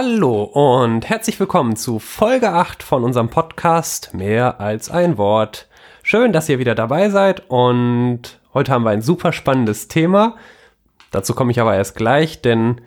Hallo 0.00 0.44
und 0.44 1.08
herzlich 1.08 1.40
willkommen 1.40 1.74
zu 1.74 1.98
Folge 1.98 2.52
8 2.52 2.84
von 2.84 3.02
unserem 3.02 3.30
Podcast 3.30 4.14
Mehr 4.14 4.60
als 4.60 4.92
ein 4.92 5.18
Wort. 5.18 5.66
Schön, 6.04 6.32
dass 6.32 6.48
ihr 6.48 6.60
wieder 6.60 6.76
dabei 6.76 7.10
seid 7.10 7.42
und 7.50 8.38
heute 8.54 8.70
haben 8.70 8.84
wir 8.84 8.90
ein 8.90 9.02
super 9.02 9.32
spannendes 9.32 9.88
Thema. 9.88 10.36
Dazu 11.10 11.34
komme 11.34 11.50
ich 11.50 11.60
aber 11.60 11.74
erst 11.74 11.96
gleich, 11.96 12.40
denn 12.42 12.80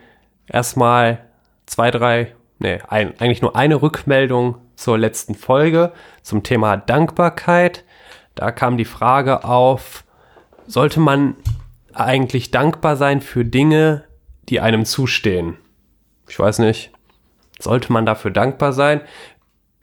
erstmal 0.47 1.25
zwei, 1.65 1.91
drei, 1.91 2.33
nee, 2.59 2.79
ein, 2.87 3.19
eigentlich 3.19 3.41
nur 3.41 3.57
eine 3.57 3.81
Rückmeldung 3.81 4.55
zur 4.77 4.97
letzten 4.97 5.35
Folge 5.35 5.91
zum 6.21 6.43
Thema 6.43 6.77
Dankbarkeit. 6.77 7.83
Da 8.35 8.51
kam 8.51 8.77
die 8.77 8.85
Frage 8.85 9.43
auf, 9.43 10.05
sollte 10.65 11.01
man 11.01 11.35
eigentlich 11.91 12.51
dankbar 12.51 12.95
sein 12.95 13.19
für 13.19 13.43
Dinge, 13.43 14.05
die 14.47 14.61
einem 14.61 14.85
zustehen? 14.85 15.57
Ich 16.29 16.39
weiß 16.39 16.59
nicht. 16.59 16.90
Sollte 17.61 17.93
man 17.93 18.05
dafür 18.05 18.31
dankbar 18.31 18.73
sein? 18.73 19.01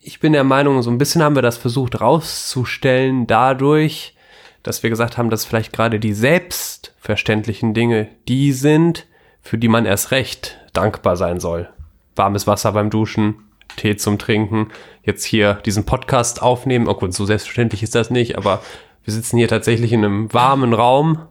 Ich 0.01 0.21
bin 0.21 0.33
der 0.33 0.45
Meinung, 0.45 0.83
so 0.83 0.91
ein 0.91 0.99
bisschen 0.99 1.23
haben 1.23 1.35
wir 1.35 1.43
das 1.43 1.57
versucht 1.57 2.01
rauszustellen 2.01 3.27
dadurch, 3.27 4.17
dass 4.63 4.83
wir 4.83 4.91
gesagt 4.91 5.17
haben, 5.17 5.31
dass 5.31 5.45
vielleicht 5.45 5.73
gerade 5.73 6.01
die 6.01 6.13
selbstverständlichen 6.13 7.75
Dinge 7.75 8.09
die 8.27 8.53
sind, 8.53 9.07
für 9.41 9.59
die 9.59 9.69
man 9.69 9.87
erst 9.87 10.11
recht 10.11 10.59
dankbar 10.73 11.17
sein 11.17 11.41
soll. 11.41 11.69
Warmes 12.17 12.47
Wasser 12.47 12.73
beim 12.73 12.91
Duschen, 12.91 13.37
Tee 13.77 13.97
zum 13.97 14.19
Trinken, 14.19 14.69
jetzt 15.05 15.25
hier 15.25 15.55
diesen 15.65 15.85
Podcast 15.85 16.43
aufnehmen. 16.43 16.89
Oh 16.89 16.95
gut, 16.95 17.15
so 17.15 17.25
selbstverständlich 17.25 17.83
ist 17.83 17.95
das 17.95 18.11
nicht, 18.11 18.37
aber 18.37 18.61
wir 19.05 19.13
sitzen 19.13 19.39
hier 19.39 19.49
tatsächlich 19.49 19.93
in 19.93 20.05
einem 20.05 20.33
warmen 20.35 20.75
Raum 20.75 21.27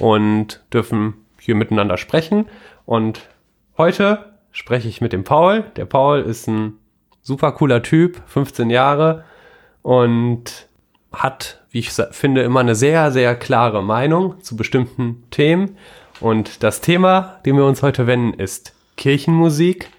und 0.00 0.64
dürfen 0.72 1.14
hier 1.38 1.54
miteinander 1.54 1.96
sprechen. 1.96 2.46
Und 2.84 3.28
heute 3.78 4.35
spreche 4.56 4.88
ich 4.88 5.02
mit 5.02 5.12
dem 5.12 5.22
Paul. 5.22 5.64
Der 5.76 5.84
Paul 5.84 6.20
ist 6.20 6.48
ein 6.48 6.78
super 7.20 7.52
cooler 7.52 7.82
Typ, 7.82 8.22
15 8.26 8.70
Jahre 8.70 9.24
und 9.82 10.66
hat, 11.12 11.62
wie 11.70 11.80
ich 11.80 11.90
finde, 11.90 12.40
immer 12.40 12.60
eine 12.60 12.74
sehr, 12.74 13.12
sehr 13.12 13.36
klare 13.36 13.82
Meinung 13.82 14.40
zu 14.42 14.56
bestimmten 14.56 15.24
Themen. 15.30 15.76
Und 16.20 16.62
das 16.62 16.80
Thema, 16.80 17.38
dem 17.44 17.56
wir 17.56 17.66
uns 17.66 17.82
heute 17.82 18.06
wenden, 18.06 18.32
ist 18.38 18.74
Kirchenmusik. 18.96 19.90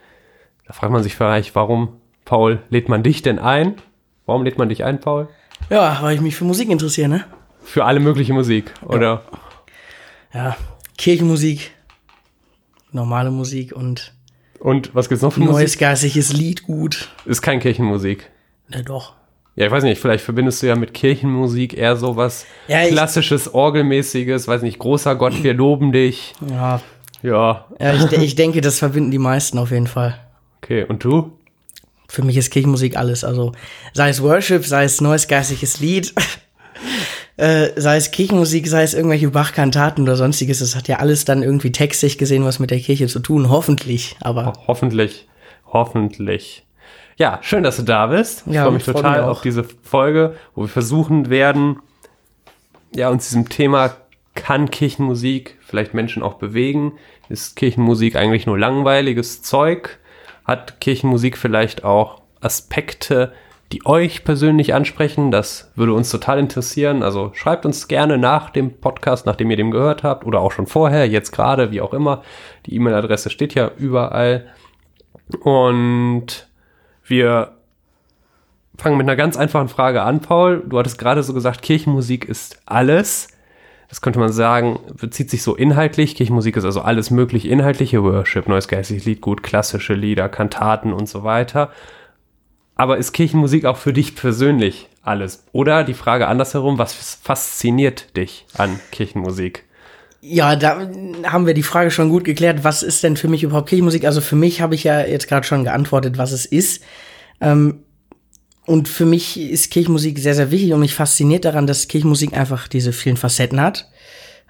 Da 0.65 0.73
fragt 0.73 0.91
man 0.91 1.03
sich 1.03 1.15
vielleicht, 1.15 1.53
warum, 1.53 2.01
Paul, 2.25 2.59
lädt 2.69 2.89
man 2.89 3.03
dich 3.03 3.21
denn 3.21 3.37
ein? 3.37 3.75
Warum 4.25 4.43
lädt 4.43 4.57
man 4.57 4.69
dich 4.69 4.83
ein, 4.83 4.99
Paul? 4.99 5.29
Ja, 5.69 5.99
weil 6.01 6.15
ich 6.15 6.21
mich 6.21 6.35
für 6.35 6.45
Musik 6.45 6.69
interessiere, 6.69 7.09
ne? 7.09 7.25
Für 7.61 7.85
alle 7.85 7.99
mögliche 7.99 8.33
Musik, 8.33 8.73
oder? 8.83 9.23
Ja, 10.33 10.45
ja 10.45 10.57
Kirchenmusik, 10.97 11.71
normale 12.91 13.29
Musik 13.29 13.71
und 13.71 14.16
und 14.59 14.93
was 14.95 15.09
gibt's 15.09 15.21
noch 15.21 15.33
für 15.33 15.39
Neues 15.39 15.51
Musik? 15.51 15.65
Neues 15.65 15.77
geistiges 15.77 16.33
Lied 16.33 16.63
gut. 16.63 17.09
Ist 17.25 17.41
kein 17.41 17.59
Kirchenmusik. 17.59 18.29
Ne, 18.69 18.83
doch. 18.83 19.13
Ja, 19.55 19.65
ich 19.65 19.71
weiß 19.71 19.83
nicht, 19.83 19.99
vielleicht 19.99 20.23
verbindest 20.23 20.61
du 20.61 20.67
ja 20.67 20.75
mit 20.75 20.93
Kirchenmusik 20.93 21.75
eher 21.75 21.95
so 21.95 22.15
was 22.15 22.45
ja, 22.67 22.85
klassisches, 22.87 23.53
orgelmäßiges, 23.53 24.47
weiß 24.47 24.61
nicht, 24.61 24.77
großer 24.77 25.15
Gott, 25.15 25.43
wir 25.43 25.53
loben 25.53 25.91
dich. 25.91 26.33
Ja. 26.47 26.79
Ja. 27.23 27.65
Ja, 27.79 27.93
ich, 27.93 28.11
ich 28.11 28.35
denke, 28.35 28.61
das 28.61 28.77
verbinden 28.77 29.09
die 29.09 29.17
meisten 29.17 29.57
auf 29.57 29.71
jeden 29.71 29.87
Fall. 29.87 30.19
Okay, 30.61 30.83
und 30.83 31.03
du? 31.03 31.31
Für 32.07 32.23
mich 32.23 32.37
ist 32.37 32.51
Kirchenmusik 32.51 32.95
alles. 32.97 33.23
Also 33.23 33.51
sei 33.93 34.09
es 34.09 34.21
Worship, 34.21 34.65
sei 34.65 34.83
es 34.83 35.01
neues 35.01 35.27
geistiges 35.27 35.79
Lied, 35.79 36.13
äh, 37.37 37.69
sei 37.75 37.97
es 37.97 38.11
Kirchenmusik, 38.11 38.67
sei 38.67 38.83
es 38.83 38.93
irgendwelche 38.93 39.29
Bachkantaten 39.29 40.03
oder 40.03 40.15
sonstiges. 40.15 40.59
Das 40.59 40.75
hat 40.75 40.87
ja 40.87 40.97
alles 40.97 41.23
dann 41.25 41.43
irgendwie 41.43 41.71
textig 41.71 42.17
gesehen, 42.17 42.43
was 42.43 42.59
mit 42.59 42.71
der 42.71 42.79
Kirche 42.79 43.07
zu 43.07 43.19
tun. 43.19 43.49
Hoffentlich, 43.49 44.17
aber. 44.21 44.47
Ho 44.47 44.53
hoffentlich, 44.67 45.27
hoffentlich. 45.71 46.65
Ja, 47.17 47.39
schön, 47.41 47.63
dass 47.63 47.77
du 47.77 47.83
da 47.83 48.07
bist. 48.07 48.43
Ich 48.45 48.53
ja, 48.53 48.63
freue 48.63 48.73
mich 48.73 48.83
total 48.83 49.23
auf 49.23 49.41
diese 49.41 49.63
Folge, 49.63 50.35
wo 50.55 50.63
wir 50.63 50.67
versuchen 50.67 51.29
werden, 51.29 51.79
ja, 52.95 53.09
uns 53.09 53.27
diesem 53.27 53.49
Thema 53.49 53.95
kann 54.35 54.69
Kirchenmusik 54.69 55.57
vielleicht 55.65 55.93
Menschen 55.93 56.23
auch 56.23 56.35
bewegen? 56.35 56.93
Ist 57.27 57.55
Kirchenmusik 57.55 58.15
eigentlich 58.15 58.45
nur 58.45 58.57
langweiliges 58.57 59.41
Zeug? 59.41 59.99
Hat 60.45 60.79
Kirchenmusik 60.79 61.37
vielleicht 61.37 61.83
auch 61.83 62.21
Aspekte, 62.39 63.33
die 63.71 63.85
euch 63.85 64.23
persönlich 64.23 64.73
ansprechen? 64.73 65.31
Das 65.31 65.71
würde 65.75 65.93
uns 65.93 66.09
total 66.09 66.39
interessieren. 66.39 67.03
Also 67.03 67.31
schreibt 67.33 67.65
uns 67.65 67.87
gerne 67.87 68.17
nach 68.17 68.49
dem 68.49 68.79
Podcast, 68.79 69.25
nachdem 69.25 69.51
ihr 69.51 69.57
den 69.57 69.71
gehört 69.71 70.03
habt 70.03 70.25
oder 70.25 70.39
auch 70.39 70.51
schon 70.51 70.67
vorher, 70.67 71.07
jetzt 71.07 71.31
gerade, 71.31 71.71
wie 71.71 71.81
auch 71.81 71.93
immer. 71.93 72.23
Die 72.65 72.75
E-Mail-Adresse 72.75 73.29
steht 73.29 73.55
ja 73.55 73.71
überall. 73.77 74.47
Und 75.41 76.47
wir 77.03 77.51
fangen 78.77 78.97
mit 78.97 79.05
einer 79.05 79.15
ganz 79.15 79.37
einfachen 79.37 79.67
Frage 79.67 80.01
an, 80.01 80.21
Paul. 80.21 80.63
Du 80.65 80.77
hattest 80.77 80.97
gerade 80.97 81.23
so 81.23 81.33
gesagt, 81.33 81.61
Kirchenmusik 81.61 82.25
ist 82.25 82.61
alles. 82.65 83.29
Das 83.89 84.01
könnte 84.01 84.19
man 84.19 84.31
sagen, 84.31 84.79
bezieht 84.99 85.29
sich 85.29 85.43
so 85.43 85.55
inhaltlich. 85.55 86.15
Kirchenmusik 86.15 86.57
ist 86.57 86.65
also 86.65 86.81
alles 86.81 87.09
mögliche 87.09 87.47
inhaltliche 87.47 88.03
Worship, 88.03 88.47
neues 88.47 88.67
geistiges 88.67 89.05
Lied, 89.05 89.21
gut, 89.21 89.43
klassische 89.43 89.93
Lieder, 89.93 90.29
Kantaten 90.29 90.93
und 90.93 91.07
so 91.07 91.23
weiter. 91.23 91.71
Aber 92.77 92.97
ist 92.97 93.11
Kirchenmusik 93.11 93.65
auch 93.65 93.77
für 93.77 93.91
dich 93.91 94.15
persönlich 94.15 94.87
alles? 95.01 95.43
Oder 95.51 95.83
die 95.83 95.95
Frage 95.95 96.27
andersherum, 96.27 96.77
was 96.77 96.93
fasziniert 96.93 98.15
dich 98.15 98.45
an 98.55 98.79
Kirchenmusik? 98.91 99.63
Ja, 100.21 100.55
da 100.55 100.79
haben 101.23 101.45
wir 101.45 101.53
die 101.53 101.63
Frage 101.63 101.91
schon 101.91 102.09
gut 102.09 102.23
geklärt. 102.23 102.63
Was 102.63 102.83
ist 102.83 103.03
denn 103.03 103.17
für 103.17 103.27
mich 103.27 103.43
überhaupt 103.43 103.69
Kirchenmusik? 103.69 104.05
Also 104.05 104.21
für 104.21 104.35
mich 104.35 104.61
habe 104.61 104.75
ich 104.75 104.83
ja 104.83 105.01
jetzt 105.01 105.27
gerade 105.27 105.45
schon 105.45 105.63
geantwortet, 105.63 106.17
was 106.17 106.31
es 106.31 106.45
ist. 106.45 106.83
Ähm, 107.41 107.79
und 108.65 108.89
für 108.89 109.05
mich 109.05 109.39
ist 109.39 109.71
Kirchenmusik 109.71 110.19
sehr, 110.19 110.35
sehr 110.35 110.51
wichtig 110.51 110.73
und 110.73 110.81
mich 110.81 110.93
fasziniert 110.93 111.45
daran, 111.45 111.67
dass 111.67 111.87
Kirchenmusik 111.87 112.33
einfach 112.33 112.67
diese 112.67 112.91
vielen 112.91 113.17
Facetten 113.17 113.61
hat. 113.61 113.89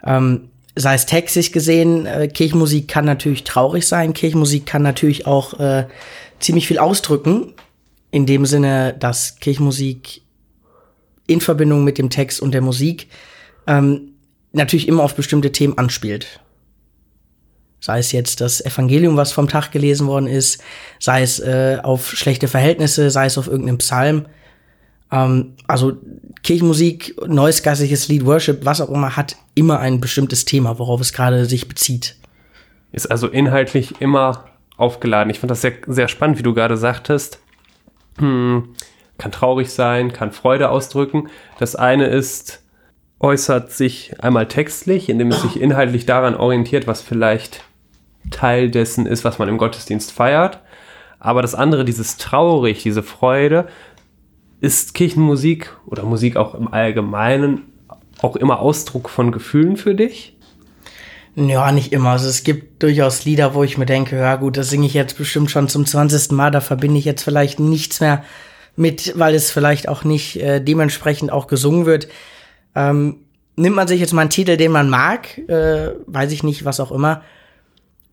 Ähm, 0.04 0.50
sei 0.76 0.96
es 0.96 1.06
textlich 1.06 1.52
gesehen, 1.52 2.06
äh, 2.06 2.28
Kirchenmusik 2.28 2.88
kann 2.88 3.06
natürlich 3.06 3.44
traurig 3.44 3.88
sein, 3.88 4.14
Kirchenmusik 4.14 4.66
kann 4.66 4.82
natürlich 4.82 5.28
auch 5.28 5.60
äh, 5.60 5.86
ziemlich 6.40 6.68
viel 6.68 6.80
ausdrücken. 6.80 7.54
In 8.12 8.26
dem 8.26 8.46
Sinne, 8.46 8.96
dass 8.98 9.38
Kirchenmusik 9.40 10.22
in 11.28 11.42
Verbindung 11.42 11.84
mit 11.84 11.98
dem 11.98 12.10
Text 12.10 12.42
und 12.42 12.54
der 12.54 12.62
Musik 12.62 13.08
ähm, 13.68 14.14
natürlich 14.54 14.88
immer 14.88 15.04
auf 15.04 15.16
bestimmte 15.16 15.52
Themen 15.52 15.78
anspielt. 15.78 16.40
Sei 17.80 18.00
es 18.00 18.12
jetzt 18.12 18.42
das 18.42 18.66
Evangelium, 18.66 19.18
was 19.18 19.32
vom 19.32 19.48
Tag 19.48 19.72
gelesen 19.72 20.08
worden 20.08 20.28
ist, 20.28 20.64
sei 21.00 21.22
es 21.22 21.40
äh, 21.40 21.78
auf 21.84 22.10
schlechte 22.12 22.48
Verhältnisse, 22.48 23.12
sei 23.12 23.26
es 23.28 23.38
auf 23.38 23.48
irgendeinem 23.48 23.78
Psalm. 23.78 24.26
Ähm, 25.12 25.54
also 25.68 25.98
Kirchenmusik, 26.44 27.16
neues 27.28 27.62
geistliches 27.62 28.08
Lied, 28.08 28.26
Worship, 28.26 28.66
was 28.66 28.82
auch 28.82 28.90
immer, 28.90 29.16
hat 29.16 29.36
immer 29.54 29.80
ein 29.80 30.02
bestimmtes 30.02 30.46
Thema, 30.46 30.80
worauf 30.80 31.02
es 31.02 31.14
gerade 31.14 31.46
sich 31.46 31.68
bezieht. 31.68 32.16
Ist 32.92 33.12
also 33.12 33.28
inhaltlich 33.28 34.02
immer 34.02 34.46
aufgeladen. 34.78 35.30
Ich 35.30 35.40
fand 35.40 35.52
das 35.52 35.62
sehr, 35.62 35.74
sehr 35.88 36.08
spannend, 36.08 36.40
wie 36.40 36.44
du 36.44 36.54
gerade 36.54 36.78
sagtest. 36.78 37.40
Hm, 38.18 38.74
kann 39.18 39.32
traurig 39.32 39.72
sein, 39.72 40.14
kann 40.14 40.32
Freude 40.32 40.70
ausdrücken. 40.70 41.30
Das 41.60 41.76
eine 41.76 42.08
ist, 42.08 42.64
äußert 43.20 43.72
sich 43.72 44.22
einmal 44.22 44.48
textlich, 44.48 45.10
indem 45.10 45.30
es 45.30 45.42
sich 45.42 45.60
inhaltlich 45.60 46.06
daran 46.06 46.36
orientiert, 46.36 46.88
was 46.88 47.02
vielleicht 47.02 47.64
Teil 48.32 48.70
dessen 48.70 49.06
ist, 49.06 49.24
was 49.24 49.40
man 49.40 49.50
im 49.50 49.58
Gottesdienst 49.58 50.12
feiert. 50.12 50.60
Aber 51.20 51.42
das 51.42 51.56
andere, 51.56 51.84
dieses 51.84 52.18
traurig, 52.18 52.84
diese 52.84 53.04
Freude, 53.04 53.68
ist 54.60 54.94
Kirchenmusik 54.94 55.76
oder 55.86 56.04
Musik 56.04 56.36
auch 56.36 56.56
im 56.56 56.68
Allgemeinen 56.68 57.74
auch 58.22 58.36
immer 58.36 58.60
Ausdruck 58.60 59.10
von 59.10 59.32
Gefühlen 59.32 59.78
für 59.78 59.96
dich? 59.96 60.37
Ja, 61.40 61.72
nicht 61.72 61.94
immer. 61.94 62.12
Also 62.12 62.28
es 62.28 62.44
gibt 62.44 62.82
durchaus 62.82 63.24
Lieder, 63.24 63.54
wo 63.54 63.64
ich 63.64 63.78
mir 63.78 63.86
denke, 63.86 64.18
ja 64.18 64.38
gut, 64.38 64.58
das 64.58 64.72
singe 64.72 64.88
ich 64.88 64.96
jetzt 64.96 65.20
bestimmt 65.20 65.52
schon 65.52 65.70
zum 65.70 65.86
20. 65.86 66.32
Mal, 66.32 66.50
da 66.50 66.62
verbinde 66.62 66.98
ich 66.98 67.06
jetzt 67.06 67.22
vielleicht 67.22 67.60
nichts 67.60 68.00
mehr 68.00 68.24
mit, 68.76 69.14
weil 69.20 69.36
es 69.36 69.52
vielleicht 69.52 69.88
auch 69.88 70.04
nicht 70.04 70.42
äh, 70.42 70.60
dementsprechend 70.60 71.32
auch 71.32 71.46
gesungen 71.46 71.86
wird. 71.86 72.08
Ähm, 72.74 73.18
nimmt 73.56 73.76
man 73.76 73.88
sich 73.88 74.00
jetzt 74.00 74.14
mal 74.14 74.22
einen 74.22 74.32
Titel, 74.32 74.58
den 74.58 74.72
man 74.72 74.90
mag, 74.90 75.38
äh, 75.48 75.92
weiß 76.08 76.32
ich 76.32 76.42
nicht, 76.42 76.66
was 76.66 76.80
auch 76.80 76.92
immer, 76.92 77.22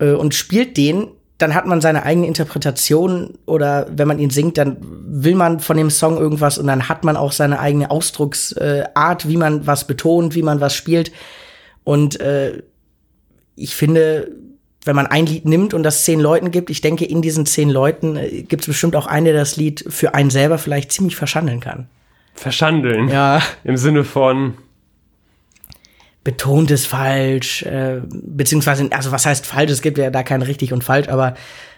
äh, 0.01 0.11
und 0.13 0.35
spielt 0.35 0.77
den, 0.77 1.07
dann 1.39 1.55
hat 1.55 1.65
man 1.67 1.81
seine 1.81 2.03
eigene 2.03 2.27
Interpretation 2.27 3.39
oder 3.47 3.87
wenn 3.91 4.07
man 4.07 4.19
ihn 4.19 4.31
singt, 4.31 4.59
dann 4.59 4.77
will 4.81 5.35
man 5.35 5.61
von 5.61 5.79
dem 5.79 5.89
Song 5.89 6.19
irgendwas 6.19 6.59
und 6.59 6.67
dann 6.67 6.91
hat 6.91 7.05
man 7.05 7.17
auch 7.17 7.33
seine 7.33 7.59
eigene 7.59 7.91
Ausdrucksart, 7.91 9.25
äh, 9.25 9.29
wie 9.29 9.39
man 9.39 9.67
was 9.67 9.87
betont, 9.87 10.35
wie 10.35 10.43
man 10.43 10.61
was 10.61 10.75
spielt. 10.75 11.11
Und 11.85 12.21
äh, 12.21 12.63
ich 13.57 13.75
finde, 13.75 14.31
wenn 14.85 14.97
man 14.97 15.07
ein 15.07 15.27
Lied 15.27 15.47
nimmt 15.47 15.75
und 15.75 15.83
das 15.83 16.05
zehn 16.05 16.21
Leuten 16.21 16.51
gibt, 16.51 16.71
ich 16.71 16.81
denke, 16.81 17.05
in 17.05 17.23
diesen 17.23 17.47
zehn 17.47 17.71
Leuten 17.71 18.17
äh, 18.17 18.43
gibt 18.43 18.63
es 18.63 18.69
bestimmt 18.69 18.97
auch 18.97 19.07
eine, 19.07 19.31
der 19.31 19.41
das 19.41 19.57
Lied 19.57 19.85
für 19.89 20.15
einen 20.15 20.31
selber 20.31 20.59
vielleicht 20.59 20.93
ziemlich 20.93 21.17
verschandeln 21.17 21.61
kann. 21.61 21.89
Verschandeln? 22.35 23.09
Ja. 23.09 23.41
Im 23.63 23.77
Sinne 23.77 24.05
von 24.05 24.55
betont 26.25 26.71
es 26.71 26.87
falsch, 26.87 27.63
äh, 27.63 28.01
beziehungsweise, 28.11 28.89
also 28.91 29.13
was 29.13 29.27
heißt 29.27 29.47
falsch? 29.47 29.71
Es 29.71 29.83
gibt 29.83 29.99
ja 29.99 30.11
da 30.11 30.23
kein 30.23 30.41
richtig 30.41 30.73
und 30.73 30.83
falsch, 30.83 31.09
aber 31.09 31.35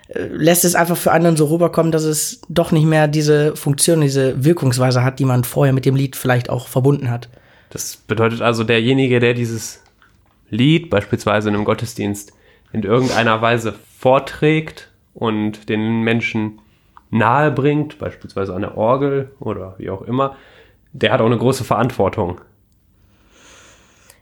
äh, 0.09 0.23
lässt 0.23 0.65
es 0.65 0.77
einfach 0.77 0.97
für 0.97 1.13
anderen 1.13 1.37
so 1.37 1.47
rüberkommen, 1.47 1.91
dass 1.91 2.05
es 2.05 2.41
doch 2.49 2.71
nicht 2.71 2.87
mehr 2.87 3.09
diese 3.09 3.57
Funktion, 3.57 4.01
diese 4.01 4.45
Wirkungsweise 4.45 5.03
hat, 5.03 5.19
die 5.19 5.25
man 5.25 5.43
vorher 5.43 5.73
mit 5.73 5.85
dem 5.85 5.97
Lied 5.97 6.15
vielleicht 6.15 6.49
auch 6.49 6.69
verbunden 6.69 7.11
hat. 7.11 7.29
Das 7.71 7.97
bedeutet 7.97 8.41
also, 8.41 8.63
derjenige, 8.63 9.19
der 9.19 9.35
dieses 9.35 9.81
Lied 10.51 10.91
beispielsweise 10.91 11.49
in 11.49 11.55
einem 11.55 11.65
Gottesdienst 11.65 12.33
in 12.73 12.83
irgendeiner 12.83 13.41
Weise 13.41 13.75
vorträgt 13.99 14.91
und 15.15 15.69
den 15.69 16.03
Menschen 16.03 16.61
nahe 17.11 17.51
bringt, 17.51 17.99
beispielsweise 17.99 18.55
an 18.55 18.63
der 18.63 18.77
Orgel 18.77 19.31
oder 19.41 19.75
wie 19.79 19.91
auch 19.91 20.03
immer, 20.03 20.37
der 20.93 21.13
hat 21.13 21.21
auch 21.21 21.27
eine 21.27 21.39
große 21.39 21.65
Verantwortung. 21.65 22.41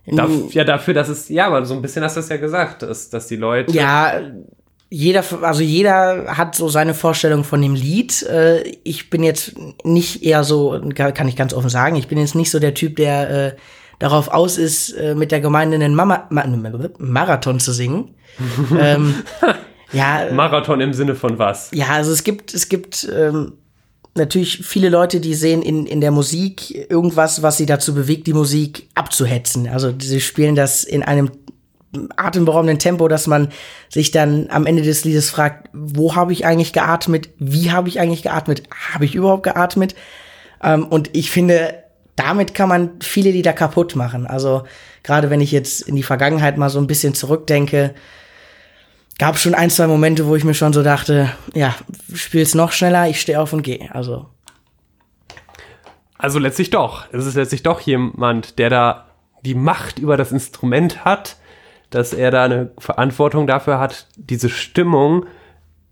Darf, 0.07 0.31
ja, 0.53 0.65
dafür, 0.65 0.93
dass 0.93 1.09
es, 1.09 1.31
ja, 1.31 1.47
aber 1.47 1.65
so 1.65 1.75
ein 1.75 1.81
bisschen 1.81 2.05
hast 2.05 2.17
du 2.17 2.21
es 2.21 2.29
ja 2.29 2.37
gesagt, 2.37 2.83
dass, 2.83 3.09
dass 3.09 3.27
die 3.27 3.37
Leute. 3.37 3.73
Ja, 3.73 4.21
jeder, 4.91 5.25
also 5.41 5.63
jeder 5.63 6.37
hat 6.37 6.55
so 6.55 6.69
seine 6.69 6.93
Vorstellung 6.93 7.43
von 7.43 7.63
dem 7.63 7.75
Lied. 7.75 8.23
Äh, 8.25 8.63
ich 8.85 9.09
bin 9.09 9.23
jetzt 9.23 9.55
nicht 9.83 10.23
eher 10.23 10.45
so, 10.45 10.79
kann 10.95 11.27
ich 11.27 11.37
ganz 11.37 11.55
offen 11.55 11.71
sagen, 11.71 11.97
ich 11.97 12.07
bin 12.07 12.19
jetzt 12.19 12.35
nicht 12.35 12.51
so 12.51 12.59
der 12.59 12.75
Typ, 12.75 12.97
der 12.97 13.31
äh, 13.31 13.57
darauf 13.99 14.29
aus 14.29 14.59
ist, 14.59 14.93
äh, 14.93 15.15
mit 15.15 15.33
der 15.33 15.41
Gemeinde 15.41 15.77
einen 15.77 15.95
Mama 15.95 16.29
Marathon 16.99 17.61
zu 17.61 17.73
singen. 17.73 18.15
ähm, 18.79 19.15
ja, 19.93 20.29
Marathon 20.33 20.81
im 20.81 20.93
Sinne 20.93 21.15
von 21.15 21.39
was? 21.39 21.71
Ja, 21.73 21.89
also 21.91 22.13
es 22.13 22.25
gibt, 22.25 22.53
es 22.53 22.69
gibt 22.69 23.09
ähm, 23.15 23.53
natürlich 24.15 24.65
viele 24.65 24.89
Leute, 24.89 25.21
die 25.21 25.35
sehen 25.35 25.63
in, 25.63 25.87
in 25.87 26.01
der 26.01 26.11
Musik 26.11 26.91
irgendwas, 26.91 27.43
was 27.43 27.57
sie 27.57 27.67
dazu 27.67 27.95
bewegt, 27.95 28.27
die 28.27 28.33
Musik 28.33 28.89
abzuhetzen. 28.95 29.69
Also 29.69 29.93
sie 29.99 30.21
spielen 30.21 30.55
das 30.55 30.85
in 30.85 31.03
einem 31.03 31.31
atemberaubenden 32.17 32.79
Tempo, 32.79 33.07
dass 33.09 33.27
man 33.27 33.49
sich 33.89 34.11
dann 34.11 34.49
am 34.51 34.67
Ende 34.67 34.83
des 34.83 35.05
Liedes 35.05 35.31
fragt, 35.31 35.69
wo 35.73 36.17
habe 36.17 36.33
ich 36.33 36.45
eigentlich 36.45 36.73
geatmet? 36.73 37.31
Wie 37.39 37.71
habe 37.71 37.89
ich 37.89 38.01
eigentlich 38.01 38.23
geatmet? 38.23 38.65
Habe 38.93 39.05
ich 39.05 39.15
überhaupt 39.15 39.45
geatmet? 39.45 39.95
Ähm, 40.63 40.87
und 40.87 41.11
ich 41.13 41.31
finde, 41.31 41.84
damit 42.17 42.55
kann 42.55 42.69
man 42.69 42.91
viele 43.01 43.31
Lieder 43.31 43.53
kaputt 43.53 43.97
machen. 43.97 44.27
Also 44.27 44.65
gerade 45.03 45.31
wenn 45.31 45.41
ich 45.41 45.53
jetzt 45.53 45.83
in 45.83 45.97
die 45.97 46.03
Vergangenheit 46.03 46.57
mal 46.57 46.71
so 46.71 46.79
ein 46.79 46.87
bisschen 46.87 47.15
zurückdenke, 47.15 47.95
gab 49.19 49.39
schon 49.39 49.55
ein, 49.55 49.71
zwei 49.71 49.87
Momente, 49.87 50.27
wo 50.27 50.37
ich 50.37 50.45
mir 50.45 50.55
schon 50.55 50.73
so 50.73 50.83
dachte, 50.83 51.31
ja, 51.55 51.75
spiel's 52.13 52.55
noch 52.55 52.73
schneller, 52.73 53.09
ich 53.09 53.21
stehe 53.21 53.41
auf 53.41 53.53
und 53.53 53.63
gehe. 53.63 53.95
Also. 53.95 54.27
Also 56.19 56.39
letztlich 56.39 56.71
doch. 56.71 57.07
Es 57.13 57.27
ist 57.27 57.35
letztlich 57.35 57.63
doch 57.63 57.81
jemand, 57.81 58.59
der 58.59 58.71
da 58.71 59.09
die 59.45 59.55
Macht 59.55 59.99
über 59.99 60.17
das 60.17 60.33
Instrument 60.33 61.05
hat, 61.05 61.37
dass 61.91 62.13
er 62.13 62.31
da 62.31 62.45
eine 62.45 62.73
Verantwortung 62.79 63.47
dafür 63.47 63.79
hat, 63.79 64.09
diese 64.17 64.49
Stimmung, 64.49 65.27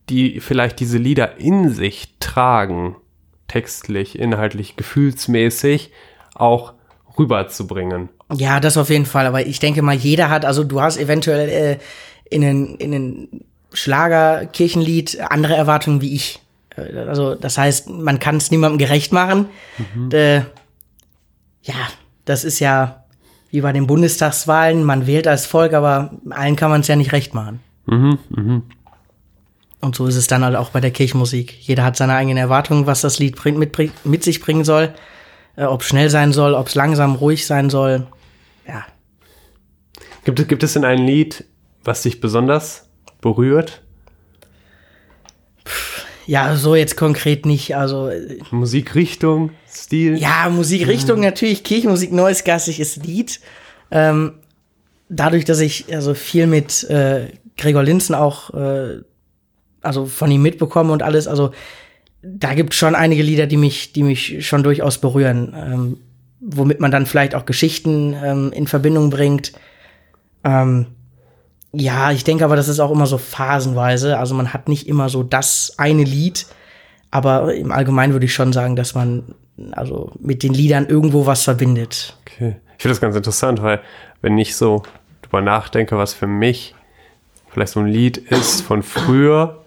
die 0.08 0.40
vielleicht 0.40 0.80
diese 0.80 0.98
Lieder 0.98 1.38
in 1.38 1.68
sich 1.70 2.16
tragen, 2.18 2.96
textlich, 3.46 4.18
inhaltlich, 4.18 4.76
gefühlsmäßig, 4.76 5.92
auch 6.34 6.74
rüberzubringen. 7.18 8.08
Ja, 8.32 8.60
das 8.60 8.76
auf 8.76 8.90
jeden 8.90 9.06
Fall. 9.06 9.26
Aber 9.26 9.46
ich 9.46 9.58
denke 9.58 9.82
mal, 9.82 9.94
jeder 9.94 10.30
hat, 10.30 10.44
also 10.44 10.64
du 10.64 10.80
hast 10.80 10.96
eventuell 10.96 11.48
äh, 11.48 11.78
in 12.30 12.44
einen, 12.44 12.76
in 12.76 12.94
einen 12.94 13.44
Schlager-Kirchenlied 13.72 15.20
andere 15.30 15.54
Erwartungen 15.54 16.00
wie 16.00 16.14
ich. 16.14 16.40
Äh, 16.76 16.96
also 16.98 17.34
das 17.34 17.58
heißt, 17.58 17.90
man 17.90 18.18
kann 18.18 18.36
es 18.36 18.50
niemandem 18.50 18.78
gerecht 18.78 19.12
machen. 19.12 19.46
Mhm. 19.94 20.10
Äh, 20.12 20.38
ja, 21.62 21.74
das 22.24 22.44
ist 22.44 22.58
ja 22.58 23.04
wie 23.50 23.60
bei 23.60 23.72
den 23.72 23.86
Bundestagswahlen. 23.86 24.82
Man 24.82 25.06
wählt 25.06 25.28
als 25.28 25.46
Volk, 25.46 25.74
aber 25.74 26.10
allen 26.30 26.56
kann 26.56 26.70
man 26.70 26.80
es 26.80 26.88
ja 26.88 26.96
nicht 26.96 27.12
recht 27.12 27.34
machen. 27.34 27.60
Mhm, 27.86 28.18
mh. 28.30 28.62
Und 29.80 29.96
so 29.96 30.06
ist 30.06 30.16
es 30.16 30.28
dann 30.28 30.44
halt 30.44 30.54
auch 30.54 30.70
bei 30.70 30.80
der 30.80 30.92
Kirchenmusik. 30.92 31.54
Jeder 31.60 31.82
hat 31.82 31.96
seine 31.96 32.14
eigenen 32.14 32.38
Erwartungen, 32.38 32.86
was 32.86 33.00
das 33.00 33.18
Lied 33.18 33.34
bringt, 33.34 33.58
mit, 33.58 33.76
mit 34.04 34.22
sich 34.22 34.40
bringen 34.40 34.64
soll. 34.64 34.94
Äh, 35.56 35.64
ob 35.64 35.82
es 35.82 35.88
schnell 35.88 36.10
sein 36.10 36.32
soll, 36.32 36.54
ob 36.54 36.68
es 36.68 36.74
langsam, 36.74 37.14
ruhig 37.14 37.46
sein 37.46 37.70
soll. 37.70 38.06
Ja. 38.66 38.84
Gibt, 40.24 40.48
gibt 40.48 40.62
es 40.62 40.74
denn 40.74 40.84
ein 40.84 40.98
Lied, 40.98 41.44
was 41.84 42.02
dich 42.02 42.20
besonders 42.20 42.88
berührt? 43.20 43.82
Ja, 46.26 46.54
so 46.56 46.76
jetzt 46.76 46.96
konkret 46.96 47.46
nicht. 47.46 47.76
Also 47.76 48.08
äh, 48.08 48.38
Musikrichtung, 48.50 49.50
Stil. 49.68 50.16
Ja, 50.16 50.48
Musikrichtung 50.48 51.16
mhm. 51.16 51.24
natürlich. 51.24 51.64
Kirchenmusik, 51.64 52.12
neues 52.12 52.44
geistliches 52.44 52.96
Lied. 52.96 53.40
Ähm, 53.90 54.34
dadurch, 55.08 55.44
dass 55.44 55.60
ich 55.60 55.92
also 55.94 56.14
viel 56.14 56.46
mit 56.46 56.84
äh, 56.84 57.28
Gregor 57.56 57.82
Linzen 57.82 58.14
auch 58.14 58.54
äh, 58.54 59.00
also 59.82 60.06
von 60.06 60.30
ihm 60.30 60.42
mitbekomme 60.42 60.92
und 60.92 61.02
alles. 61.02 61.26
Also 61.26 61.52
da 62.22 62.54
gibt 62.54 62.74
schon 62.74 62.94
einige 62.94 63.22
Lieder, 63.22 63.46
die 63.46 63.56
mich, 63.56 63.92
die 63.92 64.02
mich 64.02 64.46
schon 64.46 64.62
durchaus 64.62 64.98
berühren, 64.98 65.54
ähm, 65.56 65.96
womit 66.40 66.80
man 66.80 66.90
dann 66.90 67.06
vielleicht 67.06 67.34
auch 67.34 67.44
Geschichten 67.44 68.14
ähm, 68.22 68.52
in 68.52 68.66
Verbindung 68.66 69.10
bringt. 69.10 69.52
Ähm, 70.44 70.86
ja, 71.72 72.12
ich 72.12 72.24
denke 72.24 72.44
aber, 72.44 72.56
das 72.56 72.68
ist 72.68 72.80
auch 72.80 72.90
immer 72.90 73.06
so 73.06 73.18
phasenweise. 73.18 74.18
Also 74.18 74.34
man 74.34 74.52
hat 74.52 74.68
nicht 74.68 74.88
immer 74.88 75.08
so 75.08 75.22
das 75.22 75.74
eine 75.78 76.04
Lied, 76.04 76.46
aber 77.10 77.54
im 77.54 77.72
Allgemeinen 77.72 78.12
würde 78.12 78.26
ich 78.26 78.34
schon 78.34 78.52
sagen, 78.52 78.76
dass 78.76 78.94
man 78.94 79.34
also 79.72 80.12
mit 80.20 80.42
den 80.42 80.54
Liedern 80.54 80.86
irgendwo 80.86 81.26
was 81.26 81.42
verbindet. 81.42 82.16
Okay. 82.22 82.56
Ich 82.76 82.82
finde 82.82 82.94
das 82.94 83.00
ganz 83.00 83.16
interessant, 83.16 83.62
weil 83.62 83.80
wenn 84.20 84.38
ich 84.38 84.56
so 84.56 84.82
drüber 85.22 85.40
nachdenke, 85.40 85.96
was 85.96 86.14
für 86.14 86.26
mich 86.26 86.74
vielleicht 87.48 87.72
so 87.72 87.80
ein 87.80 87.86
Lied 87.86 88.16
ist 88.16 88.62
von 88.62 88.82
früher, 88.82 89.61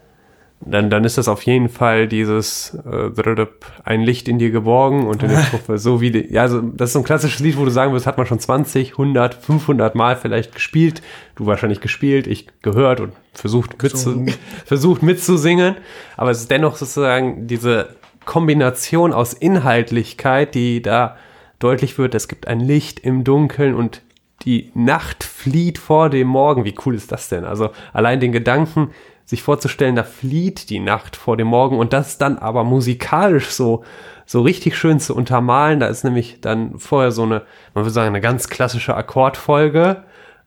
dann, 0.62 0.90
dann 0.90 1.04
ist 1.04 1.18
das 1.18 1.28
auf 1.28 1.44
jeden 1.44 1.70
Fall 1.70 2.08
dieses 2.08 2.78
äh, 2.86 3.46
ein 3.84 4.02
Licht 4.02 4.28
in 4.28 4.40
dir 4.40 4.52
geborgen 4.52 5.06
und 5.06 5.22
in 5.22 5.30
der 5.30 5.44
Truppe 5.50 5.78
so 5.78 6.02
wie 6.02 6.12
die, 6.12 6.34
ja 6.34 6.42
also 6.42 6.62
das 6.62 6.90
ist 6.90 6.94
so 6.94 7.00
ein 7.00 7.06
klassisches 7.06 7.40
Lied, 7.40 7.58
wo 7.58 7.66
du 7.66 7.72
sagen 7.72 7.94
wirst, 7.94 8.08
hat 8.08 8.18
man 8.18 8.26
schon 8.26 8.40
20, 8.40 8.92
100, 8.92 9.36
500 9.36 9.96
Mal 9.96 10.16
vielleicht 10.16 10.56
gespielt, 10.56 11.02
du 11.36 11.46
wahrscheinlich 11.46 11.82
gespielt, 11.82 12.26
ich 12.26 12.48
gehört 12.62 13.00
und 13.00 13.14
versucht, 13.34 13.82
mitzu, 13.82 14.26
versucht 14.66 15.04
mitzusingen, 15.04 15.76
aber 16.18 16.32
es 16.32 16.40
ist 16.42 16.52
dennoch 16.52 16.78
sozusagen 16.78 17.48
diese 17.48 17.90
Kombination 18.26 19.14
aus 19.14 19.34
Inhaltlichkeit, 19.34 20.56
die 20.56 20.82
da 20.82 21.18
deutlich 21.60 21.98
wird, 21.98 22.16
es 22.16 22.28
gibt 22.28 22.48
ein 22.48 22.60
Licht 22.60 23.00
im 23.00 23.24
Dunkeln 23.24 23.76
und 23.76 24.02
die 24.44 24.72
Nacht 24.74 25.24
flieht 25.24 25.78
vor 25.78 26.10
dem 26.10 26.28
Morgen. 26.28 26.66
Wie 26.66 26.76
cool 26.86 26.96
ist 26.96 27.12
das 27.12 27.30
denn? 27.30 27.46
Also 27.46 27.72
allein 27.94 28.20
den 28.20 28.32
Gedanken, 28.32 28.92
sich 29.26 29.42
vorzustellen, 29.42 29.96
da 29.96 30.04
flieht 30.04 30.70
die 30.70 30.80
Nacht 30.80 31.16
vor 31.16 31.36
dem 31.36 31.48
Morgen 31.48 31.80
und 31.80 31.94
das 31.94 32.18
dann 32.18 32.38
aber 32.38 32.64
musikalisch 32.64 33.50
so, 33.50 33.84
so 34.26 34.42
richtig 34.42 34.78
schön 34.78 35.00
zu 35.00 35.16
untermalen. 35.16 35.80
Da 35.80 35.88
ist 35.88 36.04
nämlich 36.04 36.42
dann 36.42 36.78
vorher 36.78 37.12
so 37.12 37.24
eine, 37.24 37.42
man 37.74 37.84
würde 37.84 37.90
sagen, 37.90 38.10
eine 38.10 38.22
ganz 38.22 38.50
klassische 38.50 38.96
Akkordfolge, 38.96 40.04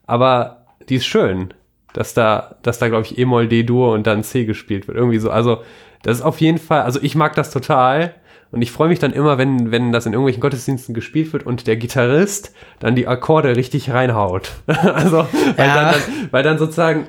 aber 0.06 0.64
die 0.88 0.96
ist 0.96 1.06
schön, 1.06 1.52
dass 1.92 2.14
da, 2.14 2.56
dass 2.62 2.78
da, 2.78 2.88
glaube 2.88 3.04
ich, 3.04 3.18
E-Moll, 3.18 3.48
D-Dur 3.48 3.92
und 3.92 4.06
dann 4.06 4.22
C 4.22 4.44
gespielt 4.44 4.86
wird. 4.86 4.96
Irgendwie 4.96 5.18
so. 5.18 5.30
Also, 5.30 5.62
das 6.02 6.18
ist 6.18 6.22
auf 6.22 6.40
jeden 6.40 6.58
Fall, 6.58 6.82
also 6.82 7.00
ich 7.02 7.16
mag 7.16 7.34
das 7.34 7.50
total. 7.50 8.14
Und 8.50 8.62
ich 8.62 8.72
freue 8.72 8.88
mich 8.88 8.98
dann 8.98 9.12
immer, 9.12 9.36
wenn, 9.36 9.72
wenn 9.72 9.92
das 9.92 10.06
in 10.06 10.14
irgendwelchen 10.14 10.40
Gottesdiensten 10.40 10.94
gespielt 10.94 11.34
wird 11.34 11.44
und 11.44 11.66
der 11.66 11.76
Gitarrist 11.76 12.54
dann 12.78 12.94
die 12.94 13.06
Akkorde 13.06 13.56
richtig 13.56 13.90
reinhaut. 13.90 14.52
also, 14.66 15.26
weil, 15.56 15.68
ja. 15.68 15.74
dann, 15.74 15.92
dann, 15.92 16.28
weil 16.30 16.42
dann 16.42 16.58
sozusagen, 16.58 17.08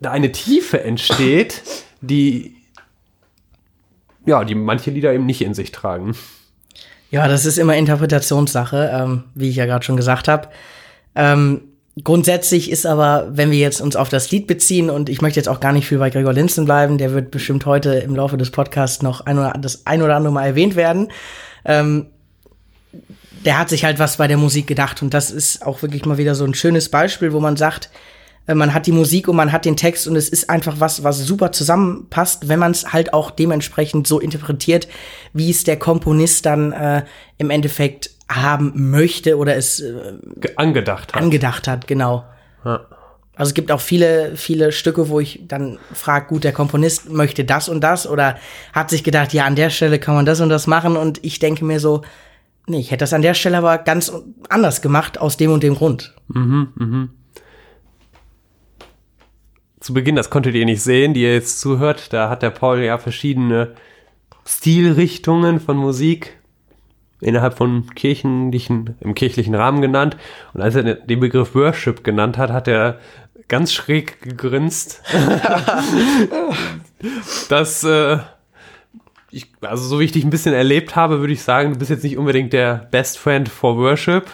da 0.00 0.10
eine 0.10 0.32
Tiefe 0.32 0.82
entsteht, 0.82 1.62
die 2.00 2.54
ja, 4.28 4.44
die 4.44 4.54
manche 4.54 4.90
Lieder 4.90 5.12
eben 5.12 5.26
nicht 5.26 5.40
in 5.40 5.54
sich 5.54 5.72
tragen. 5.72 6.14
Ja, 7.10 7.26
das 7.26 7.46
ist 7.46 7.58
immer 7.58 7.76
Interpretationssache, 7.76 8.90
ähm, 8.92 9.24
wie 9.34 9.48
ich 9.48 9.56
ja 9.56 9.64
gerade 9.64 9.84
schon 9.84 9.96
gesagt 9.96 10.28
habe. 10.28 10.48
Ähm, 11.14 11.62
grundsätzlich 12.04 12.70
ist 12.70 12.84
aber, 12.84 13.28
wenn 13.30 13.50
wir 13.50 13.58
jetzt 13.58 13.80
uns 13.80 13.96
auf 13.96 14.10
das 14.10 14.30
Lied 14.30 14.46
beziehen, 14.46 14.90
und 14.90 15.08
ich 15.08 15.22
möchte 15.22 15.40
jetzt 15.40 15.48
auch 15.48 15.60
gar 15.60 15.72
nicht 15.72 15.88
viel 15.88 15.98
bei 15.98 16.10
Gregor 16.10 16.34
Linzen 16.34 16.66
bleiben, 16.66 16.98
der 16.98 17.12
wird 17.12 17.30
bestimmt 17.30 17.64
heute 17.64 17.94
im 17.94 18.14
Laufe 18.14 18.36
des 18.36 18.50
Podcasts 18.50 19.02
noch 19.02 19.22
ein 19.22 19.38
oder, 19.38 19.54
das 19.58 19.86
ein 19.86 20.02
oder 20.02 20.16
andere 20.16 20.32
Mal 20.32 20.44
erwähnt 20.44 20.76
werden. 20.76 21.08
Ähm, 21.64 22.06
der 23.46 23.58
hat 23.58 23.70
sich 23.70 23.84
halt 23.84 23.98
was 23.98 24.18
bei 24.18 24.28
der 24.28 24.36
Musik 24.36 24.66
gedacht 24.66 25.00
und 25.02 25.14
das 25.14 25.30
ist 25.30 25.64
auch 25.64 25.80
wirklich 25.80 26.04
mal 26.04 26.18
wieder 26.18 26.34
so 26.34 26.44
ein 26.44 26.54
schönes 26.54 26.90
Beispiel, 26.90 27.32
wo 27.32 27.40
man 27.40 27.56
sagt, 27.56 27.88
man 28.46 28.72
hat 28.72 28.86
die 28.86 28.92
Musik 28.92 29.28
und 29.28 29.36
man 29.36 29.52
hat 29.52 29.64
den 29.64 29.76
Text 29.76 30.08
und 30.08 30.16
es 30.16 30.28
ist 30.28 30.48
einfach 30.48 30.80
was, 30.80 31.04
was 31.04 31.18
super 31.18 31.52
zusammenpasst, 31.52 32.48
wenn 32.48 32.58
man 32.58 32.70
es 32.70 32.92
halt 32.92 33.12
auch 33.12 33.30
dementsprechend 33.30 34.06
so 34.06 34.20
interpretiert, 34.20 34.88
wie 35.32 35.50
es 35.50 35.64
der 35.64 35.78
Komponist 35.78 36.46
dann 36.46 36.72
äh, 36.72 37.04
im 37.36 37.50
Endeffekt 37.50 38.10
haben 38.30 38.90
möchte 38.90 39.36
oder 39.36 39.56
es 39.56 39.80
äh, 39.80 40.14
angedacht 40.56 41.14
hat. 41.14 41.22
Angedacht 41.22 41.68
hat, 41.68 41.86
genau. 41.86 42.24
Ja. 42.64 42.86
Also 43.36 43.50
es 43.50 43.54
gibt 43.54 43.70
auch 43.70 43.80
viele, 43.80 44.36
viele 44.36 44.72
Stücke, 44.72 45.10
wo 45.10 45.20
ich 45.20 45.42
dann 45.46 45.78
frage, 45.92 46.26
gut, 46.26 46.42
der 46.42 46.52
Komponist 46.52 47.08
möchte 47.10 47.44
das 47.44 47.68
und 47.68 47.82
das 47.82 48.06
oder 48.08 48.36
hat 48.72 48.90
sich 48.90 49.04
gedacht, 49.04 49.32
ja, 49.32 49.44
an 49.44 49.54
der 49.54 49.70
Stelle 49.70 49.98
kann 50.00 50.14
man 50.14 50.26
das 50.26 50.40
und 50.40 50.48
das 50.48 50.66
machen 50.66 50.96
und 50.96 51.24
ich 51.24 51.38
denke 51.38 51.64
mir 51.64 51.78
so, 51.78 52.02
Nee, 52.68 52.80
ich 52.80 52.90
hätte 52.90 53.02
das 53.02 53.14
an 53.14 53.22
der 53.22 53.34
Stelle 53.34 53.56
aber 53.58 53.78
ganz 53.78 54.12
anders 54.50 54.82
gemacht, 54.82 55.18
aus 55.18 55.38
dem 55.38 55.50
und 55.50 55.62
dem 55.62 55.74
Grund. 55.74 56.14
Mhm, 56.28 56.68
mhm. 56.76 57.10
Zu 59.80 59.94
Beginn, 59.94 60.16
das 60.16 60.30
konntet 60.30 60.54
ihr 60.54 60.64
nicht 60.64 60.82
sehen, 60.82 61.14
die 61.14 61.22
ihr 61.22 61.34
jetzt 61.34 61.60
zuhört, 61.60 62.12
da 62.12 62.28
hat 62.28 62.42
der 62.42 62.50
Paul 62.50 62.80
ja 62.80 62.98
verschiedene 62.98 63.74
Stilrichtungen 64.44 65.60
von 65.60 65.76
Musik 65.76 66.38
innerhalb 67.20 67.56
von 67.56 67.94
kirchlichen, 67.94 68.96
im 69.00 69.14
kirchlichen 69.14 69.54
Rahmen 69.54 69.82
genannt. 69.82 70.16
Und 70.54 70.62
als 70.62 70.74
er 70.74 70.82
den 70.82 71.20
Begriff 71.20 71.54
Worship 71.54 72.04
genannt 72.04 72.38
hat, 72.38 72.50
hat 72.50 72.68
er 72.68 72.98
ganz 73.48 73.72
schräg 73.72 74.20
gegrinst. 74.22 75.02
das, 77.48 77.84
äh, 77.84 78.18
ich, 79.30 79.46
also 79.60 79.84
so 79.84 80.00
wie 80.00 80.04
ich 80.04 80.12
dich 80.12 80.24
ein 80.24 80.30
bisschen 80.30 80.54
erlebt 80.54 80.96
habe, 80.96 81.20
würde 81.20 81.32
ich 81.32 81.42
sagen, 81.42 81.72
du 81.72 81.78
bist 81.78 81.90
jetzt 81.90 82.04
nicht 82.04 82.18
unbedingt 82.18 82.52
der 82.52 82.88
Best 82.90 83.18
Friend 83.18 83.48
for 83.48 83.76
Worship. 83.76 84.26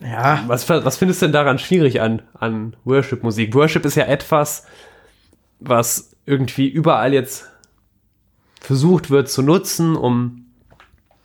Ja. 0.00 0.44
Was, 0.46 0.68
was 0.68 0.96
findest 0.96 1.22
du 1.22 1.26
denn 1.26 1.32
daran 1.32 1.58
schwierig 1.58 2.00
an, 2.00 2.22
an 2.34 2.76
Worship-Musik? 2.84 3.54
Worship 3.54 3.84
ist 3.84 3.96
ja 3.96 4.04
etwas, 4.04 4.64
was 5.58 6.16
irgendwie 6.24 6.68
überall 6.68 7.12
jetzt 7.12 7.50
versucht 8.60 9.10
wird 9.10 9.28
zu 9.28 9.42
nutzen, 9.42 9.96
um 9.96 10.46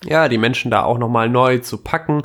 ja, 0.04 0.28
die 0.28 0.38
Menschen 0.38 0.72
da 0.72 0.84
auch 0.84 0.98
nochmal 0.98 1.30
neu 1.30 1.60
zu 1.60 1.78
packen. 1.78 2.24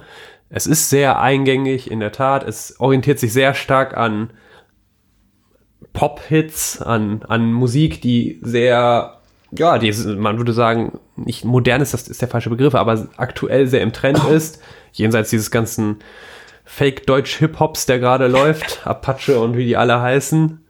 Es 0.51 0.67
ist 0.67 0.91
sehr 0.91 1.21
eingängig, 1.21 1.91
in 1.91 2.01
der 2.01 2.13
Tat. 2.13 2.47
Es 2.47 2.81
orientiert 2.81 3.19
sich 3.19 3.33
sehr 3.33 3.55
stark 3.55 3.97
an 3.97 4.31
Pop-Hits, 5.93 6.81
an, 6.81 7.23
an 7.29 7.53
Musik, 7.53 8.01
die 8.01 8.39
sehr, 8.43 9.21
ja, 9.53 9.79
die, 9.79 9.93
man 10.17 10.39
würde 10.39 10.53
sagen, 10.53 10.99
nicht 11.17 11.45
modern 11.45 11.83
ist, 11.83 11.93
das 11.93 12.09
ist 12.09 12.23
der 12.23 12.29
falsche 12.29 12.51
Begriff, 12.51 12.75
aber 12.75 13.09
aktuell 13.17 13.67
sehr 13.67 13.83
im 13.83 13.93
Trend 13.93 14.23
ist. 14.25 14.61
Jenseits 14.93 15.31
dieses 15.31 15.51
ganzen 15.51 15.99
Fake-Deutsch-Hip-Hops, 16.69 17.87
der 17.87 17.99
gerade 17.99 18.27
läuft, 18.29 18.83
Apache 18.87 19.41
und 19.41 19.57
wie 19.57 19.65
die 19.65 19.77
alle 19.77 20.01
heißen. 20.01 20.61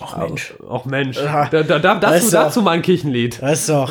Ach 0.00 0.16
Mensch. 0.16 0.54
Ach 0.70 0.84
Mensch. 0.84 1.16
Da, 1.16 1.46
da, 1.46 1.62
da, 1.62 1.78
dazu, 1.78 2.06
Weißt 2.14 2.32
du- 2.32 2.36
dazu 2.36 2.62
mal 2.62 2.72
ein 2.72 2.82
Kirchenlied. 2.82 3.40
Das 3.42 3.60
ist 3.60 3.68
doch. 3.68 3.90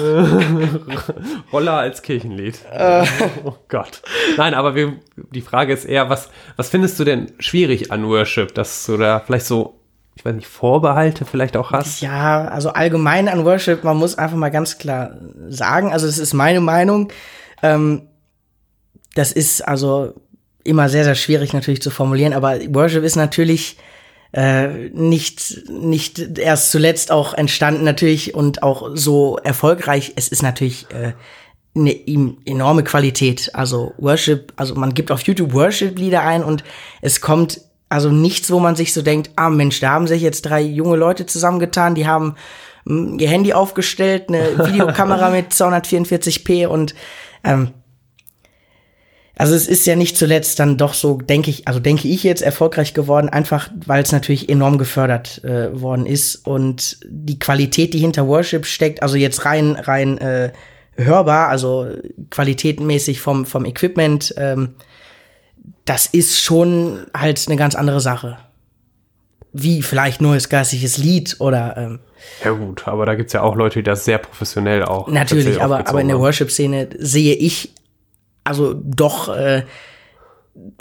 Roller 1.52 1.74
als 1.78 2.02
Kirchenlied. 2.02 2.60
Äh. 2.72 3.06
Oh 3.44 3.56
Gott. 3.68 4.02
Nein, 4.38 4.54
aber 4.54 4.76
wir, 4.76 4.94
die 5.34 5.42
Frage 5.42 5.74
ist 5.74 5.86
eher, 5.86 6.10
was, 6.10 6.30
was 6.56 6.70
findest 6.70 7.00
du 7.00 7.04
denn 7.04 7.32
schwierig 7.40 7.92
an 7.92 8.06
Worship, 8.08 8.54
dass 8.56 8.86
du 8.86 8.98
da 8.98 9.20
vielleicht 9.20 9.46
so, 9.48 9.80
ich 10.16 10.24
weiß 10.24 10.36
nicht, 10.36 10.48
Vorbehalte 10.48 11.26
vielleicht 11.26 11.58
auch 11.58 11.72
hast? 11.72 12.02
Ja, 12.02 12.46
also 12.48 12.70
allgemein 12.70 13.28
an 13.28 13.44
Worship, 13.46 13.84
man 13.84 13.98
muss 13.98 14.18
einfach 14.18 14.38
mal 14.38 14.50
ganz 14.52 14.78
klar 14.78 15.12
sagen, 15.50 15.92
also 15.92 16.06
das 16.06 16.18
ist 16.20 16.34
meine 16.34 16.62
Meinung. 16.62 17.12
Ähm, 17.64 18.04
das 19.16 19.32
ist 19.32 19.68
also 19.68 20.14
immer 20.68 20.90
sehr, 20.90 21.04
sehr 21.04 21.16
schwierig 21.16 21.54
natürlich 21.54 21.82
zu 21.82 21.90
formulieren, 21.90 22.34
aber 22.34 22.60
Worship 22.74 23.04
ist 23.04 23.16
natürlich 23.16 23.78
äh, 24.34 24.90
nicht, 24.90 25.70
nicht 25.70 26.38
erst 26.38 26.72
zuletzt 26.72 27.12
auch 27.12 27.34
entstanden 27.34 27.84
natürlich 27.84 28.36
und 28.36 28.62
auch 28.62 28.92
so 28.94 29.38
erfolgreich. 29.38 30.14
Es 30.16 30.28
ist 30.28 30.44
natürlich 30.44 30.86
äh, 30.92 31.14
eine 31.76 31.96
enorme 32.46 32.84
Qualität. 32.84 33.52
Also 33.54 33.94
Worship, 33.98 34.54
also 34.56 34.76
man 34.76 34.94
gibt 34.94 35.12
auf 35.12 35.22
YouTube 35.22 35.54
Worship-Lieder 35.54 36.22
ein 36.22 36.44
und 36.44 36.64
es 37.02 37.22
kommt 37.22 37.62
also 37.90 38.10
nichts, 38.10 38.52
wo 38.52 38.60
man 38.60 38.76
sich 38.76 38.94
so 38.94 39.02
denkt, 39.02 39.32
ah 39.38 39.50
Mensch, 39.50 39.80
da 39.80 39.92
haben 39.92 40.08
sich 40.08 40.22
jetzt 40.22 40.42
drei 40.42 40.62
junge 40.62 40.98
Leute 40.98 41.26
zusammengetan, 41.26 41.96
die 41.96 42.06
haben 42.06 42.36
mm, 42.86 43.20
ihr 43.20 43.30
Handy 43.30 43.54
aufgestellt, 43.54 44.26
eine 44.28 44.58
Videokamera 44.68 45.30
mit 45.30 45.52
244p 45.52 46.68
und 46.68 46.96
ähm, 47.44 47.72
also 49.38 49.54
es 49.54 49.68
ist 49.68 49.86
ja 49.86 49.96
nicht 49.96 50.18
zuletzt 50.18 50.60
dann 50.60 50.78
doch 50.78 50.94
so, 50.94 51.20
denke 51.20 51.52
ich, 51.52 51.68
also 51.68 51.80
denke 51.80 52.08
ich 52.08 52.24
jetzt 52.24 52.42
erfolgreich 52.42 52.94
geworden, 52.94 53.30
einfach 53.30 53.70
weil 53.86 54.02
es 54.02 54.12
natürlich 54.12 54.50
enorm 54.50 54.80
gefördert 54.80 55.44
äh, 55.44 55.80
worden 55.80 56.08
ist 56.08 56.48
und 56.48 56.98
die 57.08 57.38
Qualität, 57.38 57.94
die 57.94 58.00
hinter 58.00 58.28
Worship 58.28 58.66
steckt, 58.66 59.04
also 59.04 59.16
jetzt 59.16 59.46
rein 59.46 59.76
rein 59.76 60.18
äh, 60.18 60.52
hörbar, 60.96 61.50
also 61.50 61.88
qualitätmäßig 62.32 63.22
vom 63.22 63.46
vom 63.46 63.66
Equipment, 63.66 64.34
ähm, 64.38 64.74
das 65.86 66.08
ist 66.08 66.42
schon 66.42 67.06
halt 67.16 67.44
eine 67.48 67.58
ganz 67.58 67.76
andere 67.76 68.02
Sache. 68.02 68.38
Wie 69.54 69.82
vielleicht 69.82 70.20
neues 70.20 70.50
geistliches 70.50 70.98
Lied 70.98 71.38
oder 71.40 71.78
ähm, 71.78 72.00
Ja 72.44 72.52
gut, 72.52 72.88
aber 72.88 73.06
da 73.06 73.16
gibt's 73.16 73.34
ja 73.34 73.42
auch 73.42 73.56
Leute, 73.56 73.80
die 73.80 73.84
das 73.84 74.04
sehr 74.04 74.18
professionell 74.18 74.84
auch 74.84 75.08
Natürlich, 75.08 75.62
aber, 75.62 75.88
aber 75.88 76.02
in 76.02 76.08
der. 76.08 76.20
Worship-Szene 76.20 76.90
sehe 76.98 77.36
ich 77.36 77.72
also 78.48 78.74
doch 78.74 79.30
äh, 79.36 79.64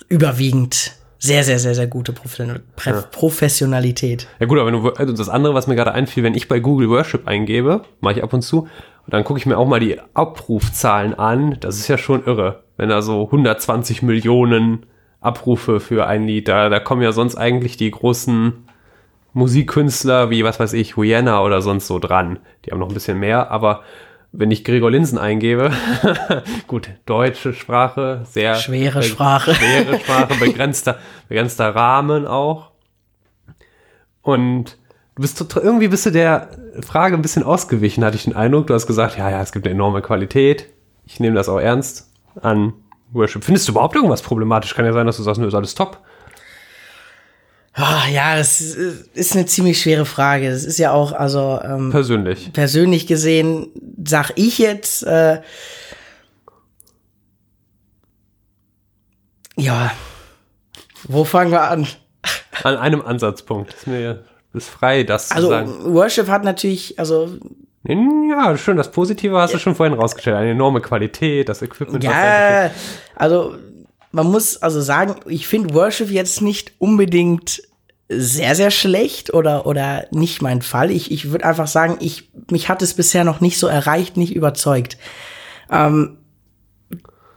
überwiegend 0.09 0.93
sehr, 1.19 1.45
sehr, 1.45 1.59
sehr, 1.59 1.75
sehr 1.75 1.87
gute 1.87 2.13
Professional 2.13 2.63
Pre 2.77 3.05
Professionalität. 3.11 4.29
Ja 4.39 4.47
gut, 4.47 4.59
aber 4.59 4.71
wenn 4.71 4.83
du, 4.83 4.91
also 4.91 5.13
das 5.13 5.29
andere, 5.29 5.55
was 5.55 5.67
mir 5.67 5.75
gerade 5.75 5.93
einfiel, 5.93 6.23
wenn 6.23 6.35
ich 6.35 6.49
bei 6.49 6.61
Google 6.61 6.91
Worship 6.91 7.27
eingebe, 7.27 7.83
mache 8.01 8.15
ich 8.15 8.23
ab 8.23 8.33
und 8.33 8.43
zu, 8.43 8.69
und 9.07 9.15
dann 9.15 9.25
gucke 9.25 9.39
ich 9.39 9.47
mir 9.47 9.57
auch 9.57 9.69
mal 9.69 9.81
die 9.81 10.01
Abrufzahlen 10.15 11.15
an. 11.15 11.57
Das 11.61 11.77
ist 11.77 11.89
ja 11.89 11.97
schon 11.97 12.25
irre, 12.25 12.65
wenn 12.77 12.89
da 12.89 13.03
so 13.03 13.25
120 13.25 14.03
Millionen 14.03 14.87
Abrufe 15.21 15.81
für 15.81 16.07
ein 16.07 16.27
Lied, 16.27 16.49
da, 16.49 16.69
da 16.69 16.81
kommen 16.81 17.03
ja 17.03 17.13
sonst 17.13 17.37
eigentlich 17.37 17.77
die 17.77 17.91
großen 17.91 18.67
Musikkünstler 19.33 20.31
wie, 20.31 20.45
was 20.45 20.61
weiß 20.61 20.73
ich, 20.73 20.97
Rihanna 20.97 21.43
oder 21.43 21.63
sonst 21.63 21.87
so 21.87 21.99
dran. 21.99 22.39
Die 22.65 22.71
haben 22.71 22.79
noch 22.79 22.89
ein 22.89 22.95
bisschen 22.95 23.19
mehr, 23.19 23.51
aber 23.51 23.83
wenn 24.33 24.51
ich 24.51 24.65
Gregor 24.65 24.91
Linsen 24.91 25.19
eingebe, 25.19 25.71
gut, 26.67 26.91
deutsche 27.07 27.53
Sprache, 27.55 28.23
sehr 28.25 28.57
Schwere 28.57 29.03
Sprache. 29.03 29.55
schwere 29.55 29.99
Sprache, 30.01 30.35
begrenzter, 30.39 30.99
begrenzter 31.29 31.75
Rahmen 31.75 32.27
auch. 32.27 32.71
Und 34.23 34.79
du 35.15 35.23
bist 35.23 35.41
irgendwie 35.57 35.89
bist 35.89 36.07
du 36.07 36.11
der 36.11 36.51
Frage 36.85 37.15
ein 37.17 37.23
bisschen 37.23 37.45
ausgewichen, 37.45 38.05
hatte 38.05 38.17
ich 38.17 38.25
den 38.25 38.37
Eindruck. 38.37 38.67
Du 38.67 38.75
hast 38.75 38.87
gesagt, 38.87 39.17
ja, 39.17 39.31
ja, 39.31 39.41
es 39.41 39.53
gibt 39.53 39.67
eine 39.67 39.75
enorme 39.75 40.03
Qualität. 40.03 40.67
Ich 41.05 41.21
nehme 41.21 41.37
das 41.37 41.49
auch 41.49 41.61
ernst 41.61 42.11
an 42.43 42.73
Worship. 43.13 43.45
Findest 43.45 43.69
du 43.69 43.73
überhaupt 43.73 43.95
irgendwas 43.95 44.23
problematisch? 44.23 44.75
Kann 44.75 44.85
ja 44.85 44.93
sein, 44.93 45.07
dass 45.07 45.17
du 45.17 45.23
sagst, 45.23 45.41
nö, 45.41 45.47
ist 45.47 45.55
alles 45.55 45.75
top. 45.75 46.01
Ah, 47.79 48.09
ja, 48.11 48.39
das 48.39 48.63
ist 48.63 49.35
eine 49.35 49.45
ziemlich 49.45 49.81
schwere 49.81 50.07
Frage. 50.07 50.51
Das 50.51 50.65
ist 50.65 50.79
ja 50.79 50.93
auch, 50.93 51.13
also 51.13 51.61
ähm, 51.63 51.91
Persönlich. 51.91 52.51
persönlich 52.55 53.07
gesehen, 53.07 53.69
sag 54.03 54.33
ich 54.37 54.57
jetzt, 54.57 55.03
äh, 55.03 55.43
ja, 59.59 59.93
wo 61.05 61.25
fangen 61.25 61.51
wir 61.53 61.71
an? 61.71 61.87
An 62.63 62.77
einem 62.77 63.03
Ansatzpunkt. 63.03 63.75
Ist 63.75 63.87
mir 63.87 64.25
ist 64.55 64.71
frei, 64.71 65.03
das 65.03 65.31
Also 65.31 65.49
zu 65.49 65.53
sagen. 65.53 65.95
Worship 65.95 66.29
hat 66.29 66.45
natürlich, 66.45 66.99
also 66.99 67.29
Ja, 67.87 68.57
schön, 68.57 68.79
das 68.79 68.91
Positive 68.91 69.37
hast 69.37 69.53
du 69.53 69.59
schon 69.59 69.75
vorhin 69.75 69.99
rausgestellt. 69.99 70.37
Eine 70.37 70.53
enorme 70.53 70.81
Qualität, 70.81 71.51
das 71.51 71.61
Equipment. 71.61 72.03
Ja, 72.03 72.71
also 73.15 73.57
man 74.13 74.27
muss 74.29 74.57
also 74.63 74.81
sagen, 74.81 75.17
ich 75.27 75.47
finde 75.47 75.75
Worship 75.75 76.11
jetzt 76.11 76.41
nicht 76.41 76.73
unbedingt 76.79 77.63
sehr, 78.09 78.55
sehr 78.55 78.71
schlecht 78.71 79.35
oder, 79.35 79.67
oder 79.67 80.07
nicht 80.13 80.41
mein 80.43 80.63
Fall. 80.63 80.91
Ich, 80.91 81.11
ich 81.11 81.31
würde 81.31 81.45
einfach 81.45 81.67
sagen, 81.67 81.97
ich, 82.01 82.31
mich 82.51 82.69
hat 82.69 82.83
es 82.83 82.95
bisher 82.95 83.25
noch 83.25 83.41
nicht 83.41 83.59
so 83.59 83.67
erreicht, 83.67 84.17
nicht 84.17 84.35
überzeugt. 84.35 84.97
Ähm, 85.71 86.19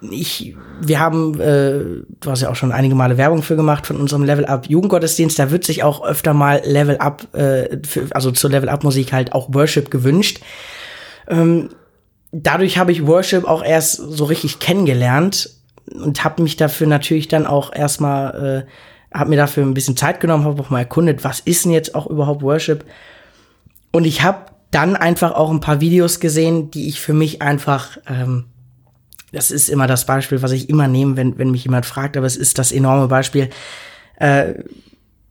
ich, 0.02 0.56
wir 0.80 1.00
haben, 1.00 1.40
äh, 1.42 2.04
du 2.20 2.32
hast 2.32 2.42
ja 2.42 2.50
auch 2.50 2.56
schon 2.56 2.72
einige 2.72 2.96
Male 2.96 3.18
Werbung 3.18 3.42
für 3.42 3.56
gemacht 3.56 3.86
von 3.86 3.98
unserem 3.98 4.24
Level 4.24 4.46
Up 4.46 4.70
Jugendgottesdienst. 4.70 5.38
Da 5.38 5.52
wird 5.52 5.66
sich 5.66 5.84
auch 5.84 6.06
öfter 6.06 6.34
mal 6.34 6.62
Level 6.64 6.98
Up, 6.98 7.34
äh, 7.36 7.80
für, 7.86 8.08
also 8.12 8.32
zur 8.32 8.50
Level 8.52 8.70
Up 8.70 8.84
Musik 8.84 9.12
halt 9.12 9.34
auch 9.34 9.54
Worship 9.54 9.92
gewünscht. 9.92 10.40
Ähm, 11.28 11.70
dadurch 12.32 12.78
habe 12.78 12.92
ich 12.92 13.08
Worship 13.08 13.46
auch 13.46 13.64
erst 13.64 13.96
so 13.96 14.26
richtig 14.26 14.60
kennengelernt 14.60 15.50
und 15.92 16.24
habe 16.24 16.44
mich 16.44 16.56
dafür 16.56 16.88
natürlich 16.88 17.28
dann 17.28 17.46
auch 17.46 17.74
erstmal, 17.74 18.66
äh, 18.68 18.72
habe 19.14 19.30
mir 19.30 19.38
dafür 19.38 19.64
ein 19.66 19.74
bisschen 19.74 19.98
Zeit 19.98 20.20
genommen, 20.20 20.46
habe 20.46 20.62
auch 20.62 20.70
mal 20.70 20.80
erkundet, 20.80 21.24
was 21.24 21.40
ist 21.40 21.66
denn 21.66 21.72
jetzt 21.72 21.96
auch 21.96 22.08
überhaupt 22.08 22.42
Worship? 22.42 22.86
Und 23.92 24.06
ich 24.06 24.22
habe 24.22 24.46
dann 24.72 24.96
einfach 24.96 25.32
auch 25.32 25.50
ein 25.50 25.62
paar 25.62 25.82
Videos 25.82 26.20
gesehen, 26.20 26.70
die 26.72 26.88
ich 26.88 27.00
für 27.00 27.14
mich 27.14 27.42
einfach, 27.42 27.98
ähm, 28.08 28.46
das 29.32 29.52
ist 29.52 29.70
immer 29.70 29.88
das 29.88 30.06
Beispiel, 30.06 30.42
was 30.42 30.52
ich 30.52 30.70
immer 30.70 30.88
nehme, 30.88 31.18
wenn, 31.18 31.38
wenn 31.38 31.52
mich 31.52 31.64
jemand 31.64 31.86
fragt, 31.86 32.18
aber 32.18 32.28
es 32.28 32.36
ist 32.36 32.60
das 32.60 32.72
enorme 32.72 33.08
Beispiel. 33.08 33.50
Äh, 34.18 34.54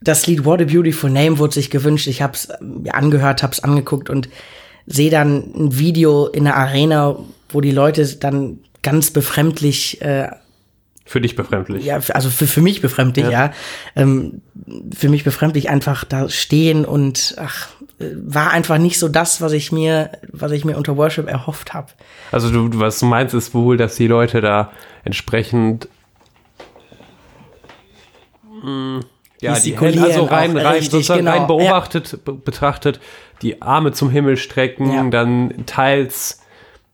das 0.00 0.26
Lied 0.26 0.44
What 0.44 0.60
a 0.60 0.64
Beautiful 0.64 1.10
Name 1.10 1.38
wurde 1.38 1.54
sich 1.54 1.70
gewünscht. 1.70 2.06
Ich 2.06 2.22
habe 2.22 2.34
es 2.34 2.50
angehört, 2.90 3.42
habe 3.42 3.52
es 3.52 3.62
angeguckt 3.62 4.10
und 4.10 4.28
sehe 4.86 5.10
dann 5.10 5.52
ein 5.54 5.78
Video 5.78 6.26
in 6.26 6.44
der 6.44 6.56
Arena, 6.56 7.16
wo 7.48 7.60
die 7.60 7.72
Leute 7.72 8.06
dann 8.16 8.60
ganz 8.82 9.10
befremdlich 9.10 10.00
äh, 10.02 10.28
Für 11.08 11.22
dich 11.22 11.36
befremdlich. 11.36 11.86
ja, 11.86 11.98
also 12.12 12.28
für, 12.28 12.46
für 12.46 12.60
mich 12.60 12.82
befremdlich, 12.82 13.30
ja. 13.30 13.52
Ähm, 13.96 14.42
für 14.94 15.08
mich 15.08 15.24
befremdlich 15.24 15.70
einfach 15.70 16.04
da 16.04 16.28
stehen 16.28 16.84
und 16.84 17.34
ach, 17.38 17.68
war 17.98 18.50
einfach 18.50 18.76
nicht 18.76 18.98
so 18.98 19.08
das, 19.08 19.40
was 19.40 19.52
ich 19.52 19.72
mir, 19.72 20.10
was 20.30 20.52
ich 20.52 20.66
mir 20.66 20.76
unter 20.76 20.98
Worship 20.98 21.26
erhofft 21.26 21.72
habe. 21.72 21.88
Also 22.30 22.50
du, 22.50 22.78
was 22.78 23.00
du 23.00 23.06
meinst, 23.06 23.34
ist 23.34 23.54
wohl, 23.54 23.78
dass 23.78 23.96
die 23.96 24.06
Leute 24.06 24.42
da 24.42 24.70
entsprechend 25.02 25.88
mh, 28.62 29.00
ja, 29.40 29.58
die 29.58 29.80
Hände, 29.80 30.02
also 30.02 30.24
rein, 30.24 30.54
rein, 30.58 30.66
richtig, 30.66 30.90
sozusagen 30.90 31.20
genau. 31.20 31.30
rein 31.30 31.46
beobachtet, 31.46 32.18
ja. 32.26 32.34
betrachtet, 32.34 33.00
die 33.40 33.62
Arme 33.62 33.92
zum 33.92 34.10
Himmel 34.10 34.36
strecken, 34.36 34.92
ja. 34.92 35.04
dann 35.04 35.64
teils, 35.64 36.42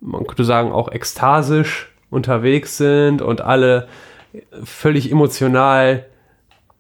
man 0.01 0.25
könnte 0.25 0.45
sagen, 0.45 0.71
auch 0.71 0.93
ekstasisch 0.93 1.91
unterwegs 2.11 2.77
sind 2.77 3.23
und 3.23 3.41
alle 3.41 3.89
völlig 4.65 5.11
emotional, 5.11 6.07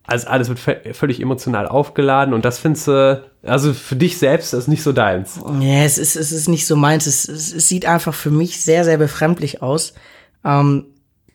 also 0.04 0.26
alles 0.28 0.48
wird 0.48 0.96
völlig 0.96 1.20
emotional 1.20 1.66
aufgeladen 1.66 2.34
und 2.34 2.44
das 2.44 2.58
findest 2.58 2.88
du, 2.88 3.22
also 3.42 3.72
für 3.72 3.96
dich 3.96 4.18
selbst 4.18 4.54
ist 4.54 4.68
nicht 4.68 4.82
so 4.82 4.92
deins. 4.92 5.40
Ja, 5.60 5.84
es 5.84 5.98
ist, 5.98 6.16
es 6.16 6.32
ist 6.32 6.48
nicht 6.48 6.66
so 6.66 6.76
meins. 6.76 7.06
Es, 7.06 7.28
es, 7.28 7.68
sieht 7.68 7.86
einfach 7.86 8.14
für 8.14 8.30
mich 8.30 8.62
sehr, 8.62 8.84
sehr 8.84 8.98
befremdlich 8.98 9.62
aus. 9.62 9.94
Ähm, 10.44 10.86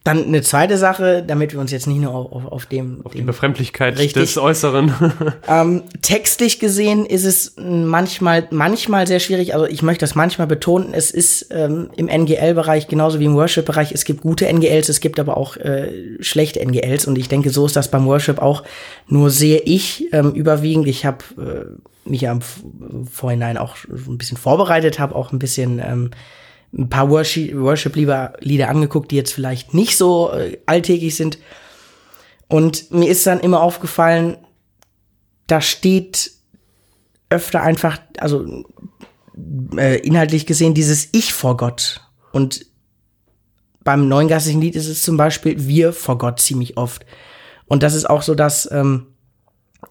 dann 0.06 0.24
eine 0.26 0.42
zweite 0.42 0.78
Sache, 0.78 1.24
damit 1.28 1.52
wir 1.52 1.60
uns 1.60 1.72
jetzt 1.72 1.86
nicht 1.86 2.00
nur 2.00 2.16
auf, 2.16 2.32
auf, 2.32 2.46
auf 2.46 2.66
dem, 2.66 3.02
auf 3.04 3.12
dem 3.12 3.20
die 3.20 3.26
Befremdlichkeit 3.26 3.98
richtig, 3.98 4.14
des 4.24 4.38
Äußeren. 4.38 4.94
ähm, 5.48 5.84
textlich 6.02 6.60
gesehen 6.60 7.06
ist 7.06 7.26
es 7.26 7.56
manchmal, 7.58 8.48
manchmal 8.50 9.08
sehr 9.08 9.20
schwierig. 9.20 9.54
Also 9.54 9.66
ich 9.66 9.82
möchte 9.82 10.04
das 10.04 10.16
manchmal 10.16 10.48
betonen. 10.48 10.94
Es 10.94 11.12
ist 11.12 11.48
ähm, 11.52 11.90
im 11.98 12.08
NGL-Bereich 12.08 12.88
genauso 12.88 13.20
wie 13.20 13.26
im 13.26 13.36
Worship-Bereich. 13.36 13.92
Es 13.92 14.06
gibt 14.06 14.22
gute 14.22 14.52
NGLs, 14.52 14.88
es 14.88 15.02
gibt 15.02 15.20
aber 15.20 15.36
auch 15.36 15.58
äh, 15.58 15.92
schlechte 16.22 16.66
NGLs. 16.66 17.06
Und 17.06 17.18
ich 17.18 17.28
denke, 17.28 17.50
so 17.50 17.66
ist 17.66 17.76
das 17.76 17.92
beim 17.92 18.06
Worship 18.06 18.42
auch. 18.42 18.64
Nur 19.08 19.30
sehe 19.30 19.60
ich 19.60 20.14
ähm, 20.14 20.32
überwiegend. 20.32 20.88
Ich 20.88 21.06
habe 21.06 21.18
äh, 21.38 22.10
mich 22.10 22.22
ja 22.22 22.32
im 22.32 23.06
Vorhinein 23.06 23.58
auch 23.58 23.76
ein 23.90 24.18
bisschen 24.18 24.38
vorbereitet, 24.38 24.98
habe 24.98 25.14
auch 25.14 25.34
ein 25.34 25.40
bisschen 25.40 25.80
ähm, 25.80 26.12
ein 26.78 26.90
paar 26.90 27.10
Worship-Lieder 27.10 28.70
angeguckt, 28.70 29.12
die 29.12 29.16
jetzt 29.16 29.34
vielleicht 29.34 29.74
nicht 29.74 29.98
so 29.98 30.32
äh, 30.32 30.58
alltäglich 30.66 31.16
sind. 31.16 31.40
Und 32.48 32.92
mir 32.92 33.10
ist 33.10 33.26
dann 33.28 33.40
immer 33.40 33.62
aufgefallen, 33.62 34.38
da 35.48 35.62
steht 35.62 36.32
öfter 37.30 37.62
einfach, 37.62 38.00
also 38.18 38.66
äh, 39.76 40.00
inhaltlich 40.00 40.46
gesehen, 40.46 40.74
dieses 40.74 41.10
Ich 41.12 41.34
vor 41.34 41.58
Gott. 41.58 42.02
Und 42.32 42.66
beim 43.84 44.08
neuen 44.08 44.28
geistigen 44.28 44.62
Lied 44.62 44.76
ist 44.76 44.88
es 44.88 45.04
zum 45.04 45.18
Beispiel 45.18 45.68
Wir 45.68 45.94
vor 45.94 46.18
Gott 46.18 46.40
ziemlich 46.40 46.78
oft. 46.78 47.06
Und 47.66 47.84
das 47.84 47.94
ist 47.94 48.10
auch 48.10 48.22
so, 48.22 48.36
dass 48.36 48.70
ähm, 48.72 49.08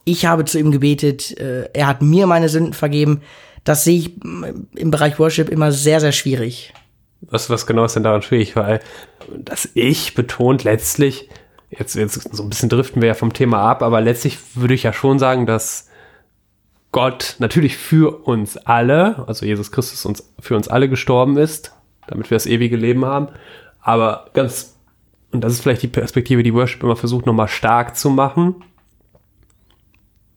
ich 0.05 0.27
habe 0.27 0.45
zu 0.45 0.59
ihm 0.59 0.71
gebetet, 0.71 1.37
äh, 1.39 1.71
er 1.73 1.87
hat 1.87 2.03
mir 2.03 2.27
meine 2.27 2.49
Sünden 2.49 2.73
vergeben 2.73 3.23
das 3.65 3.85
sehe 3.85 3.99
ich 3.99 4.23
im 4.23 4.91
Bereich 4.91 5.19
Worship 5.19 5.49
immer 5.49 5.73
sehr, 5.73 6.01
sehr 6.01 6.13
schwierig. 6.13 6.73
Was, 7.21 7.51
was 7.51 7.67
genau 7.67 7.85
ist 7.85 7.95
denn 7.95 8.05
daran 8.05 8.23
schwierig? 8.23 8.57
Weil 8.57 8.81
das 9.37 9.69
Ich 9.75 10.15
betont 10.15 10.65
letztlich, 10.65 11.29
jetzt, 11.71 11.97
jetzt 11.97 12.35
so 12.35 12.43
ein 12.43 12.49
bisschen 12.49 12.69
driften 12.69 13.03
wir 13.03 13.09
ja 13.09 13.15
vom 13.15 13.33
Thema 13.33 13.63
ab, 13.63 13.83
aber 13.83 14.01
letztlich 14.01 14.39
würde 14.55 14.75
ich 14.75 14.85
ja 14.85 14.93
schon 14.93 15.19
sagen, 15.19 15.47
dass 15.47 15.89
Gott 16.93 17.37
natürlich 17.39 17.77
für 17.77 18.25
uns 18.25 18.57
alle, 18.57 19.27
also 19.27 19.45
Jesus 19.45 19.73
Christus 19.73 20.07
uns, 20.07 20.33
für 20.39 20.57
uns 20.57 20.69
alle 20.69 20.89
gestorben 20.89 21.37
ist, 21.37 21.73
damit 22.07 22.31
wir 22.31 22.37
das 22.37 22.47
ewige 22.47 22.77
Leben 22.77 23.05
haben. 23.05 23.29
Aber 23.81 24.31
ganz, 24.33 24.77
und 25.31 25.43
das 25.43 25.53
ist 25.53 25.63
vielleicht 25.63 25.83
die 25.83 25.89
Perspektive, 25.89 26.43
die 26.43 26.55
Worship 26.55 26.83
immer 26.83 26.97
versucht, 26.97 27.27
nochmal 27.27 27.49
stark 27.49 27.97
zu 27.97 28.11
machen, 28.11 28.65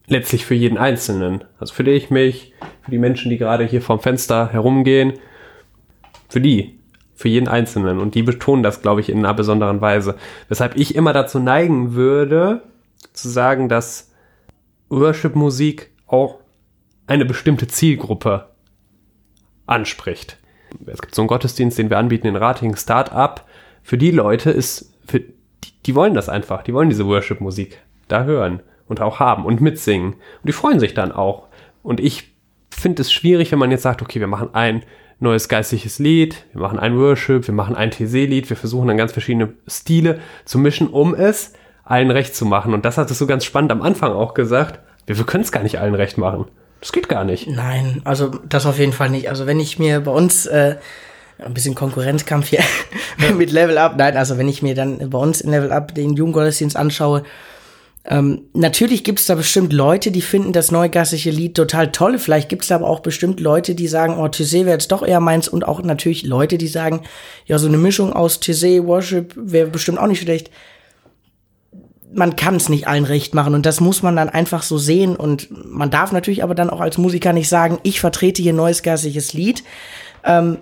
letztlich 0.06 0.44
für 0.44 0.54
jeden 0.54 0.78
Einzelnen. 0.78 1.44
Also 1.58 1.74
für 1.74 1.84
dich, 1.84 2.10
mich, 2.10 2.52
für 2.82 2.90
die 2.90 2.98
Menschen, 2.98 3.30
die 3.30 3.38
gerade 3.38 3.64
hier 3.64 3.82
vorm 3.82 4.00
Fenster 4.00 4.52
herumgehen, 4.52 5.14
für 6.28 6.40
die, 6.40 6.78
für 7.14 7.28
jeden 7.28 7.48
Einzelnen. 7.48 7.98
Und 7.98 8.14
die 8.14 8.22
betonen 8.22 8.62
das, 8.62 8.82
glaube 8.82 9.00
ich, 9.00 9.08
in 9.08 9.18
einer 9.18 9.34
besonderen 9.34 9.80
Weise. 9.80 10.16
Weshalb 10.48 10.76
ich 10.76 10.94
immer 10.94 11.12
dazu 11.12 11.38
neigen 11.38 11.94
würde, 11.94 12.62
zu 13.12 13.28
sagen, 13.28 13.68
dass 13.68 14.10
Worship-Musik 14.88 15.90
auch 16.06 16.38
eine 17.06 17.24
bestimmte 17.24 17.66
Zielgruppe 17.66 18.48
anspricht. 19.66 20.38
Es 20.86 21.00
gibt 21.00 21.14
so 21.14 21.22
einen 21.22 21.28
Gottesdienst, 21.28 21.78
den 21.78 21.90
wir 21.90 21.98
anbieten 21.98 22.26
in 22.26 22.36
Rating, 22.36 22.76
Startup. 22.76 23.44
Für 23.82 23.98
die 23.98 24.10
Leute 24.10 24.50
ist, 24.50 24.92
für, 25.06 25.20
die, 25.20 25.30
die 25.86 25.94
wollen 25.94 26.14
das 26.14 26.28
einfach, 26.28 26.62
die 26.62 26.72
wollen 26.72 26.88
diese 26.88 27.06
Worship-Musik 27.06 27.78
da 28.08 28.24
hören 28.24 28.62
und 28.92 29.00
auch 29.00 29.18
haben 29.18 29.46
und 29.46 29.60
mitsingen. 29.60 30.12
Und 30.12 30.46
die 30.46 30.52
freuen 30.52 30.78
sich 30.78 30.92
dann 30.92 31.12
auch. 31.12 31.48
Und 31.82 31.98
ich 31.98 32.34
finde 32.70 33.00
es 33.00 33.10
schwierig, 33.10 33.50
wenn 33.50 33.58
man 33.58 33.70
jetzt 33.70 33.82
sagt, 33.82 34.02
okay, 34.02 34.20
wir 34.20 34.26
machen 34.26 34.50
ein 34.52 34.82
neues 35.18 35.48
geistliches 35.48 35.98
Lied, 35.98 36.44
wir 36.52 36.60
machen 36.60 36.78
ein 36.78 36.98
Worship, 36.98 37.46
wir 37.46 37.54
machen 37.54 37.74
ein 37.74 37.90
TC-Lied, 37.90 38.50
wir 38.50 38.56
versuchen 38.56 38.88
dann 38.88 38.98
ganz 38.98 39.12
verschiedene 39.12 39.54
Stile 39.66 40.20
zu 40.44 40.58
mischen, 40.58 40.88
um 40.88 41.14
es 41.14 41.54
allen 41.84 42.10
recht 42.10 42.36
zu 42.36 42.44
machen. 42.44 42.74
Und 42.74 42.84
das 42.84 42.98
hat 42.98 43.10
es 43.10 43.18
so 43.18 43.26
ganz 43.26 43.44
spannend 43.44 43.72
am 43.72 43.80
Anfang 43.80 44.12
auch 44.12 44.34
gesagt. 44.34 44.80
Wir, 45.06 45.16
wir 45.16 45.24
können 45.24 45.44
es 45.44 45.52
gar 45.52 45.62
nicht 45.62 45.78
allen 45.78 45.94
recht 45.94 46.18
machen. 46.18 46.46
Das 46.80 46.92
geht 46.92 47.08
gar 47.08 47.24
nicht. 47.24 47.48
Nein, 47.48 48.02
also 48.04 48.28
das 48.46 48.66
auf 48.66 48.78
jeden 48.78 48.92
Fall 48.92 49.08
nicht. 49.08 49.30
Also 49.30 49.46
wenn 49.46 49.58
ich 49.58 49.78
mir 49.78 50.00
bei 50.00 50.10
uns 50.10 50.46
äh, 50.46 50.76
ein 51.38 51.54
bisschen 51.54 51.74
Konkurrenzkampf 51.74 52.48
hier 52.48 52.64
mit 53.38 53.52
Level 53.52 53.78
Up, 53.78 53.96
nein, 53.96 54.16
also 54.16 54.36
wenn 54.36 54.48
ich 54.48 54.62
mir 54.62 54.74
dann 54.74 55.08
bei 55.08 55.18
uns 55.18 55.40
in 55.40 55.50
Level 55.50 55.72
Up 55.72 55.94
den 55.94 56.14
Jugendgottesdienst 56.14 56.76
anschaue, 56.76 57.22
ähm, 58.04 58.46
natürlich 58.52 59.04
gibt 59.04 59.20
es 59.20 59.26
da 59.26 59.36
bestimmt 59.36 59.72
Leute, 59.72 60.10
die 60.10 60.22
finden 60.22 60.52
das 60.52 60.72
neugassige 60.72 61.30
Lied 61.30 61.54
total 61.54 61.92
toll. 61.92 62.18
Vielleicht 62.18 62.48
gibt 62.48 62.64
es 62.64 62.72
aber 62.72 62.88
auch 62.88 63.00
bestimmt 63.00 63.38
Leute, 63.38 63.76
die 63.76 63.86
sagen, 63.86 64.16
oh, 64.18 64.24
Tissé 64.24 64.64
wäre 64.64 64.72
jetzt 64.72 64.90
doch 64.90 65.06
eher 65.06 65.20
meins. 65.20 65.46
Und 65.46 65.66
auch 65.66 65.80
natürlich 65.82 66.24
Leute, 66.24 66.58
die 66.58 66.66
sagen, 66.66 67.02
ja, 67.46 67.58
so 67.58 67.68
eine 67.68 67.78
Mischung 67.78 68.12
aus 68.12 68.40
Tissé, 68.40 68.84
Worship 68.86 69.34
wäre 69.36 69.70
bestimmt 69.70 69.98
auch 69.98 70.08
nicht 70.08 70.22
schlecht. 70.22 70.50
Man 72.12 72.34
kann 72.34 72.56
es 72.56 72.68
nicht 72.68 72.88
allen 72.88 73.04
recht 73.04 73.34
machen 73.34 73.54
und 73.54 73.64
das 73.64 73.80
muss 73.80 74.02
man 74.02 74.16
dann 74.16 74.28
einfach 74.28 74.64
so 74.64 74.78
sehen. 74.78 75.14
Und 75.14 75.48
man 75.64 75.90
darf 75.90 76.10
natürlich 76.10 76.42
aber 76.42 76.56
dann 76.56 76.70
auch 76.70 76.80
als 76.80 76.98
Musiker 76.98 77.32
nicht 77.32 77.48
sagen, 77.48 77.78
ich 77.84 78.00
vertrete 78.00 78.42
hier 78.42 78.52
neues 78.52 78.82
geistiges 78.82 79.32
Lied. 79.32 79.62
Ähm, 80.24 80.58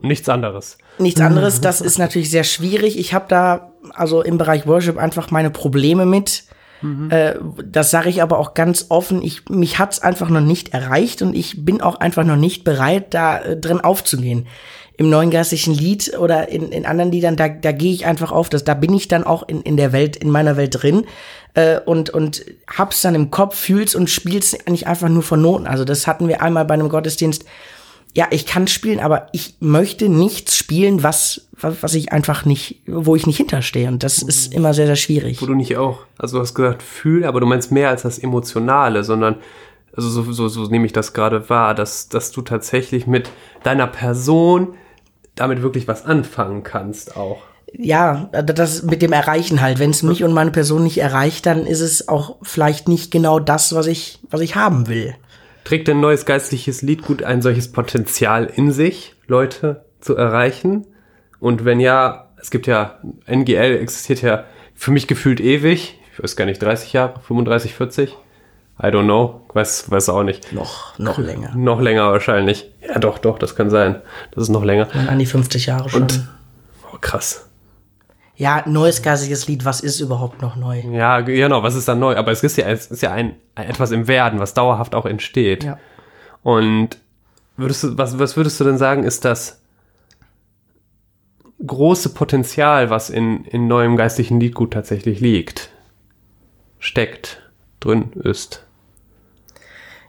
nichts 0.00 0.28
anderes. 0.28 0.78
Nichts 0.98 1.20
anderes, 1.20 1.60
das 1.60 1.80
ist 1.80 1.98
natürlich 1.98 2.30
sehr 2.30 2.44
schwierig. 2.44 2.96
Ich 2.96 3.12
habe 3.12 3.26
da 3.28 3.72
also 3.94 4.22
im 4.22 4.38
Bereich 4.38 4.66
Worship 4.68 4.96
einfach 4.96 5.32
meine 5.32 5.50
Probleme 5.50 6.06
mit 6.06 6.44
Mhm. 6.84 7.10
Äh, 7.10 7.34
das 7.64 7.90
sage 7.90 8.10
ich 8.10 8.22
aber 8.22 8.38
auch 8.38 8.52
ganz 8.52 8.86
offen. 8.90 9.22
Ich, 9.22 9.48
mich 9.48 9.78
hat's 9.78 10.00
einfach 10.00 10.28
noch 10.28 10.42
nicht 10.42 10.74
erreicht 10.74 11.22
und 11.22 11.34
ich 11.34 11.64
bin 11.64 11.80
auch 11.80 11.96
einfach 11.96 12.24
noch 12.24 12.36
nicht 12.36 12.62
bereit, 12.62 13.14
da 13.14 13.38
äh, 13.38 13.56
drin 13.56 13.80
aufzugehen. 13.80 14.46
Im 14.96 15.08
neuen 15.08 15.30
geistlichen 15.30 15.74
Lied 15.74 16.16
oder 16.18 16.50
in, 16.50 16.70
in 16.70 16.86
anderen 16.86 17.10
Liedern, 17.10 17.36
da, 17.36 17.48
da 17.48 17.72
gehe 17.72 17.92
ich 17.92 18.06
einfach 18.06 18.30
auf. 18.30 18.50
Das, 18.50 18.64
da 18.64 18.74
bin 18.74 18.92
ich 18.92 19.08
dann 19.08 19.24
auch 19.24 19.48
in, 19.48 19.62
in 19.62 19.76
der 19.76 19.92
Welt, 19.92 20.16
in 20.16 20.30
meiner 20.30 20.56
Welt 20.56 20.82
drin 20.82 21.06
äh, 21.54 21.80
und, 21.80 22.10
und 22.10 22.44
hab's 22.68 23.00
dann 23.00 23.14
im 23.14 23.30
Kopf, 23.30 23.56
fühl's 23.56 23.94
und 23.94 24.10
spiel's 24.10 24.56
nicht 24.68 24.86
einfach 24.86 25.08
nur 25.08 25.22
von 25.22 25.40
Noten. 25.40 25.66
Also 25.66 25.84
das 25.84 26.06
hatten 26.06 26.28
wir 26.28 26.42
einmal 26.42 26.66
bei 26.66 26.74
einem 26.74 26.90
Gottesdienst 26.90 27.44
ja, 28.16 28.28
ich 28.30 28.46
kann 28.46 28.68
spielen, 28.68 29.00
aber 29.00 29.26
ich 29.32 29.56
möchte 29.58 30.08
nichts 30.08 30.56
spielen, 30.56 31.02
was, 31.02 31.48
was, 31.60 31.94
ich 31.94 32.12
einfach 32.12 32.44
nicht, 32.44 32.82
wo 32.86 33.16
ich 33.16 33.26
nicht 33.26 33.38
hinterstehe. 33.38 33.88
Und 33.88 34.04
das 34.04 34.22
ist 34.22 34.54
immer 34.54 34.72
sehr, 34.72 34.86
sehr 34.86 34.96
schwierig. 34.96 35.42
Wo 35.42 35.46
du 35.46 35.54
nicht 35.54 35.76
auch, 35.76 35.98
also 36.16 36.36
du 36.36 36.42
hast 36.42 36.54
gesagt, 36.54 36.82
fühl, 36.82 37.24
aber 37.24 37.40
du 37.40 37.46
meinst 37.46 37.72
mehr 37.72 37.88
als 37.88 38.02
das 38.02 38.20
Emotionale, 38.20 39.02
sondern, 39.02 39.36
also 39.96 40.08
so, 40.08 40.30
so, 40.30 40.46
so 40.46 40.64
nehme 40.66 40.86
ich 40.86 40.92
das 40.92 41.12
gerade 41.12 41.50
wahr, 41.50 41.74
dass, 41.74 42.08
dass 42.08 42.30
du 42.30 42.42
tatsächlich 42.42 43.08
mit 43.08 43.30
deiner 43.64 43.88
Person 43.88 44.74
damit 45.34 45.62
wirklich 45.62 45.88
was 45.88 46.04
anfangen 46.04 46.62
kannst 46.62 47.16
auch. 47.16 47.38
Ja, 47.76 48.30
das 48.32 48.84
mit 48.84 49.02
dem 49.02 49.12
Erreichen 49.12 49.60
halt. 49.60 49.80
Wenn 49.80 49.90
es 49.90 50.04
mich 50.04 50.22
und 50.22 50.32
meine 50.32 50.52
Person 50.52 50.84
nicht 50.84 50.98
erreicht, 50.98 51.46
dann 51.46 51.66
ist 51.66 51.80
es 51.80 52.06
auch 52.06 52.36
vielleicht 52.42 52.86
nicht 52.86 53.10
genau 53.10 53.40
das, 53.40 53.74
was 53.74 53.88
ich, 53.88 54.20
was 54.30 54.40
ich 54.40 54.54
haben 54.54 54.86
will. 54.86 55.16
Trägt 55.64 55.88
ein 55.88 56.00
neues 56.00 56.26
geistliches 56.26 56.82
Lied 56.82 57.02
gut 57.02 57.22
ein 57.22 57.42
solches 57.42 57.72
Potenzial 57.72 58.50
in 58.54 58.70
sich, 58.70 59.14
Leute 59.26 59.84
zu 60.00 60.16
erreichen? 60.16 60.86
Und 61.40 61.64
wenn 61.64 61.80
ja, 61.80 62.30
es 62.40 62.50
gibt 62.50 62.66
ja, 62.66 63.00
NGL 63.26 63.78
existiert 63.80 64.22
ja 64.22 64.44
für 64.74 64.90
mich 64.90 65.06
gefühlt 65.06 65.40
ewig. 65.40 65.98
Ich 66.12 66.22
weiß 66.22 66.36
gar 66.36 66.44
nicht, 66.44 66.62
30 66.62 66.92
Jahre, 66.92 67.20
35, 67.20 67.74
40? 67.74 68.16
I 68.82 68.86
don't 68.86 69.04
know. 69.04 69.42
Weiß, 69.52 69.90
weiß 69.90 70.08
auch 70.10 70.24
nicht. 70.24 70.52
Noch, 70.52 70.98
noch 70.98 71.18
länger. 71.18 71.54
Noch 71.54 71.80
länger 71.80 72.10
wahrscheinlich. 72.10 72.70
Ja, 72.86 72.98
doch, 72.98 73.18
doch, 73.18 73.38
das 73.38 73.56
kann 73.56 73.70
sein. 73.70 74.02
Das 74.32 74.42
ist 74.42 74.48
noch 74.50 74.64
länger. 74.64 74.88
an 75.08 75.18
die 75.18 75.26
50 75.26 75.66
Jahre 75.66 75.88
schon. 75.88 76.02
Und, 76.02 76.28
oh, 76.92 76.98
krass 77.00 77.48
ja, 78.36 78.64
neues 78.66 79.02
geistiges 79.02 79.46
Lied, 79.46 79.64
was 79.64 79.80
ist 79.80 80.00
überhaupt 80.00 80.42
noch 80.42 80.56
neu? 80.56 80.80
Ja, 80.80 81.20
genau, 81.20 81.62
was 81.62 81.74
ist 81.76 81.86
dann 81.86 82.00
neu? 82.00 82.16
Aber 82.16 82.32
es 82.32 82.42
ist 82.42 82.56
ja, 82.56 82.68
es 82.68 82.86
ist 82.86 83.02
ja 83.02 83.12
ein, 83.12 83.36
ein 83.54 83.68
etwas 83.68 83.92
im 83.92 84.08
Werden, 84.08 84.40
was 84.40 84.54
dauerhaft 84.54 84.94
auch 84.94 85.06
entsteht. 85.06 85.62
Ja. 85.62 85.78
Und 86.42 86.98
würdest 87.56 87.84
du, 87.84 87.98
was, 87.98 88.18
was 88.18 88.36
würdest 88.36 88.58
du 88.58 88.64
denn 88.64 88.78
sagen, 88.78 89.04
ist 89.04 89.24
das 89.24 89.60
große 91.64 92.10
Potenzial, 92.10 92.90
was 92.90 93.08
in, 93.08 93.44
in 93.44 93.68
neuem 93.68 93.96
geistlichen 93.96 94.40
Liedgut 94.40 94.72
tatsächlich 94.72 95.20
liegt, 95.20 95.70
steckt, 96.78 97.40
drin 97.78 98.12
ist? 98.24 98.66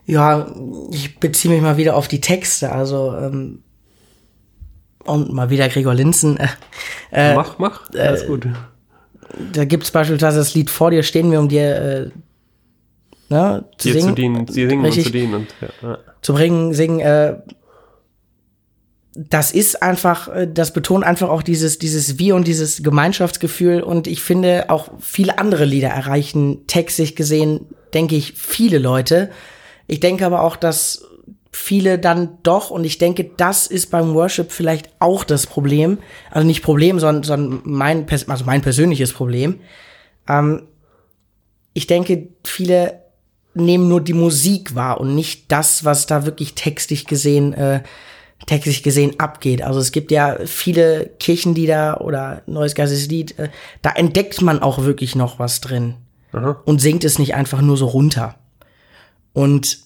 Ja, 0.04 0.52
ich 0.90 1.18
beziehe 1.18 1.52
mich 1.52 1.62
mal 1.62 1.76
wieder 1.76 1.96
auf 1.96 2.08
die 2.08 2.20
Texte, 2.20 2.72
also 2.72 3.16
ähm, 3.16 3.62
und 5.06 5.32
mal 5.32 5.50
wieder 5.50 5.68
Gregor 5.68 5.94
Linzen. 5.94 6.38
Äh, 6.38 6.48
äh 7.12 7.34
mach, 7.34 7.58
mach, 7.58 7.90
alles 7.94 8.22
äh, 8.22 8.26
gut. 8.26 8.46
Da 9.52 9.64
gibt's 9.64 9.90
beispielsweise 9.90 10.38
das 10.38 10.54
Lied 10.54 10.70
Vor 10.70 10.90
dir 10.90 11.02
stehen 11.02 11.30
wir, 11.30 11.40
um 11.40 11.48
dir 11.48 11.76
äh, 11.76 12.10
ne, 13.28 13.64
zu 13.78 13.88
dir 13.88 14.00
singen. 14.00 14.08
Zu 14.08 14.14
dienen, 14.14 14.48
sie 14.48 14.68
singen 14.68 14.84
Richtig, 14.84 15.06
und 15.06 15.12
zu 15.12 15.18
dienen. 15.18 15.34
Und, 15.34 15.54
ja. 15.82 15.98
Zu 16.22 16.32
bringen, 16.34 16.74
singen, 16.74 17.00
äh, 17.00 17.36
das 19.16 19.50
ist 19.50 19.82
einfach, 19.82 20.28
äh, 20.28 20.48
das 20.52 20.72
betont 20.72 21.04
einfach 21.04 21.28
auch 21.28 21.42
dieses, 21.42 21.78
dieses 21.78 22.18
Wir 22.18 22.36
und 22.36 22.46
dieses 22.46 22.82
Gemeinschaftsgefühl. 22.82 23.80
Und 23.82 24.06
ich 24.06 24.20
finde, 24.22 24.66
auch 24.68 24.90
viele 25.00 25.38
andere 25.38 25.64
Lieder 25.64 25.88
erreichen 25.88 26.66
textlich 26.66 27.16
gesehen, 27.16 27.66
denke 27.94 28.16
ich, 28.16 28.34
viele 28.34 28.78
Leute. 28.78 29.30
Ich 29.86 30.00
denke 30.00 30.26
aber 30.26 30.42
auch, 30.42 30.56
dass 30.56 31.04
viele 31.66 31.98
dann 31.98 32.38
doch, 32.44 32.70
und 32.70 32.84
ich 32.84 32.98
denke, 32.98 33.28
das 33.36 33.66
ist 33.66 33.90
beim 33.90 34.14
Worship 34.14 34.52
vielleicht 34.52 34.88
auch 35.00 35.24
das 35.24 35.48
Problem. 35.48 35.98
Also 36.30 36.46
nicht 36.46 36.62
Problem, 36.62 37.00
sondern, 37.00 37.24
sondern 37.24 37.60
mein, 37.64 38.06
also 38.28 38.44
mein 38.44 38.62
persönliches 38.62 39.12
Problem. 39.12 39.58
Ähm, 40.28 40.62
ich 41.72 41.88
denke, 41.88 42.28
viele 42.44 43.00
nehmen 43.54 43.88
nur 43.88 44.00
die 44.00 44.12
Musik 44.12 44.76
wahr 44.76 45.00
und 45.00 45.16
nicht 45.16 45.50
das, 45.50 45.84
was 45.84 46.06
da 46.06 46.24
wirklich 46.24 46.54
textlich 46.54 47.04
gesehen 47.04 47.52
äh, 47.54 47.82
textlich 48.46 48.84
gesehen 48.84 49.18
abgeht. 49.18 49.62
Also 49.62 49.80
es 49.80 49.90
gibt 49.90 50.12
ja 50.12 50.36
viele 50.44 51.10
Kirchenlieder 51.18 52.00
oder 52.02 52.42
Neues 52.46 52.76
Geistes 52.76 53.08
Lied, 53.08 53.36
äh, 53.40 53.48
da 53.82 53.90
entdeckt 53.90 54.40
man 54.40 54.62
auch 54.62 54.84
wirklich 54.84 55.16
noch 55.16 55.40
was 55.40 55.60
drin 55.60 55.94
Aha. 56.32 56.62
und 56.64 56.80
singt 56.80 57.02
es 57.02 57.18
nicht 57.18 57.34
einfach 57.34 57.60
nur 57.60 57.76
so 57.76 57.86
runter. 57.86 58.36
Und 59.32 59.85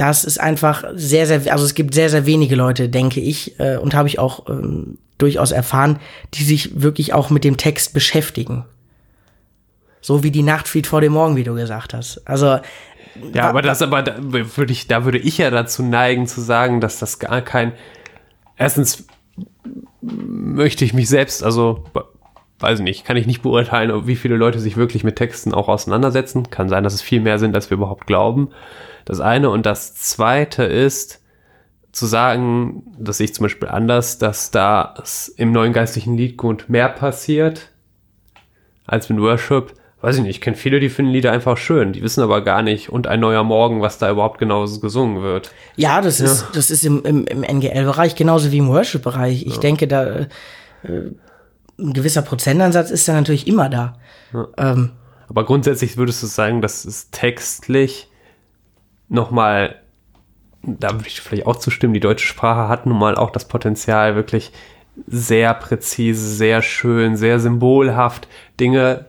das 0.00 0.24
ist 0.24 0.40
einfach 0.40 0.82
sehr, 0.94 1.26
sehr, 1.26 1.52
also 1.52 1.62
es 1.62 1.74
gibt 1.74 1.92
sehr, 1.92 2.08
sehr 2.08 2.24
wenige 2.24 2.56
Leute, 2.56 2.88
denke 2.88 3.20
ich, 3.20 3.60
äh, 3.60 3.76
und 3.76 3.92
habe 3.92 4.08
ich 4.08 4.18
auch 4.18 4.48
ähm, 4.48 4.96
durchaus 5.18 5.52
erfahren, 5.52 6.00
die 6.32 6.42
sich 6.42 6.80
wirklich 6.80 7.12
auch 7.12 7.28
mit 7.28 7.44
dem 7.44 7.58
Text 7.58 7.92
beschäftigen. 7.92 8.64
So 10.00 10.22
wie 10.22 10.30
die 10.30 10.42
Nacht 10.42 10.68
flieht 10.68 10.86
vor 10.86 11.02
dem 11.02 11.12
Morgen, 11.12 11.36
wie 11.36 11.44
du 11.44 11.54
gesagt 11.54 11.92
hast. 11.92 12.26
Also 12.26 12.60
ja, 13.34 13.50
aber 13.50 13.60
das 13.60 13.82
aber 13.82 14.02
da 14.02 14.14
würde 14.20 14.72
ich, 14.72 14.86
da 14.86 15.04
würde 15.04 15.18
ich 15.18 15.36
ja 15.36 15.50
dazu 15.50 15.82
neigen 15.82 16.26
zu 16.26 16.40
sagen, 16.40 16.80
dass 16.80 16.98
das 16.98 17.18
gar 17.18 17.42
kein. 17.42 17.72
Erstens 18.56 19.04
möchte 20.00 20.86
ich 20.86 20.94
mich 20.94 21.10
selbst, 21.10 21.44
also 21.44 21.84
weiß 22.60 22.78
ich 22.78 22.84
nicht, 22.84 23.04
kann 23.04 23.16
ich 23.16 23.26
nicht 23.26 23.42
beurteilen, 23.42 24.06
wie 24.06 24.16
viele 24.16 24.36
Leute 24.36 24.60
sich 24.60 24.76
wirklich 24.76 25.04
mit 25.04 25.16
Texten 25.16 25.54
auch 25.54 25.68
auseinandersetzen. 25.68 26.50
Kann 26.50 26.68
sein, 26.68 26.84
dass 26.84 26.94
es 26.94 27.02
viel 27.02 27.20
mehr 27.20 27.38
sind, 27.38 27.54
als 27.54 27.70
wir 27.70 27.76
überhaupt 27.76 28.06
glauben. 28.06 28.50
Das 29.04 29.20
eine 29.20 29.50
und 29.50 29.66
das 29.66 29.94
zweite 29.94 30.64
ist 30.64 31.22
zu 31.92 32.06
sagen, 32.06 32.84
das 32.98 33.16
sehe 33.16 33.24
ich 33.24 33.34
zum 33.34 33.44
Beispiel 33.44 33.68
anders, 33.68 34.18
dass 34.18 34.50
da 34.50 34.94
im 35.36 35.52
neuen 35.52 35.72
geistlichen 35.72 36.16
Liedgut 36.16 36.68
mehr 36.68 36.88
passiert 36.88 37.70
als 38.86 39.08
mit 39.08 39.20
Worship 39.20 39.74
weiß 40.00 40.16
ich 40.16 40.22
nicht, 40.22 40.36
ich 40.36 40.40
kenne 40.40 40.56
viele, 40.56 40.80
die 40.80 40.88
finden 40.88 41.12
Lieder 41.12 41.32
einfach 41.32 41.56
schön, 41.56 41.92
die 41.92 42.02
wissen 42.02 42.22
aber 42.22 42.42
gar 42.42 42.62
nicht 42.62 42.88
und 42.88 43.06
ein 43.06 43.20
neuer 43.20 43.44
Morgen, 43.44 43.82
was 43.82 43.98
da 43.98 44.10
überhaupt 44.10 44.38
genau 44.38 44.64
gesungen 44.64 45.22
wird. 45.22 45.52
Ja, 45.76 46.00
das 46.00 46.18
ja. 46.18 46.26
ist, 46.26 46.46
das 46.54 46.70
ist 46.70 46.84
im, 46.84 47.02
im, 47.04 47.26
im 47.26 47.42
NGL-Bereich 47.42 48.14
genauso 48.14 48.50
wie 48.50 48.58
im 48.58 48.68
Worship-Bereich. 48.68 49.46
Ich 49.46 49.56
ja. 49.56 49.60
denke, 49.60 49.86
da 49.86 50.06
äh, 50.10 50.26
ein 51.80 51.92
gewisser 51.92 52.22
Prozentansatz 52.22 52.90
ist 52.90 53.08
da 53.08 53.14
natürlich 53.14 53.46
immer 53.46 53.68
da. 53.68 53.98
Ja. 54.32 54.48
Ähm, 54.58 54.92
aber 55.28 55.44
grundsätzlich 55.44 55.96
würdest 55.96 56.22
du 56.22 56.26
sagen, 56.26 56.60
dass 56.60 56.84
es 56.84 57.10
textlich 57.10 58.08
nochmal, 59.08 59.76
da 60.62 60.92
würde 60.92 61.06
ich 61.06 61.20
vielleicht 61.20 61.46
auch 61.46 61.56
zustimmen, 61.56 61.94
die 61.94 62.00
deutsche 62.00 62.26
Sprache 62.26 62.68
hat 62.68 62.86
nun 62.86 62.98
mal 62.98 63.14
auch 63.14 63.30
das 63.30 63.46
Potenzial, 63.46 64.16
wirklich 64.16 64.52
sehr 65.06 65.54
präzise, 65.54 66.26
sehr 66.26 66.62
schön, 66.62 67.16
sehr 67.16 67.38
symbolhaft 67.38 68.28
Dinge 68.58 69.06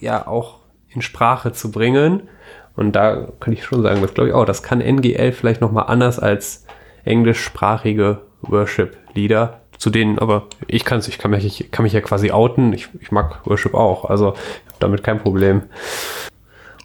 ja 0.00 0.26
auch 0.26 0.60
in 0.88 1.02
Sprache 1.02 1.52
zu 1.52 1.70
bringen. 1.70 2.28
Und 2.76 2.92
da 2.92 3.28
kann 3.38 3.52
ich 3.52 3.64
schon 3.64 3.82
sagen, 3.82 4.02
das 4.02 4.14
glaube 4.14 4.30
ich 4.30 4.34
auch, 4.34 4.44
das 4.44 4.62
kann 4.62 4.80
NGL 4.80 5.32
vielleicht 5.32 5.60
nochmal 5.60 5.86
anders 5.86 6.18
als 6.18 6.64
englischsprachige 7.04 8.22
Worship-Lieder, 8.42 9.60
zu 9.78 9.90
denen 9.90 10.18
aber 10.18 10.46
ich 10.66 10.84
kann 10.84 11.02
ich 11.06 11.18
kann 11.18 11.30
mich, 11.30 11.44
ich 11.44 11.70
kann 11.70 11.82
mich 11.82 11.92
ja 11.92 12.00
quasi 12.00 12.30
outen. 12.30 12.72
Ich, 12.72 12.88
ich 13.00 13.10
mag 13.10 13.46
Worship 13.46 13.74
auch, 13.74 14.04
also 14.04 14.34
ich 14.34 14.68
habe 14.68 14.78
damit 14.80 15.02
kein 15.02 15.20
Problem. 15.20 15.62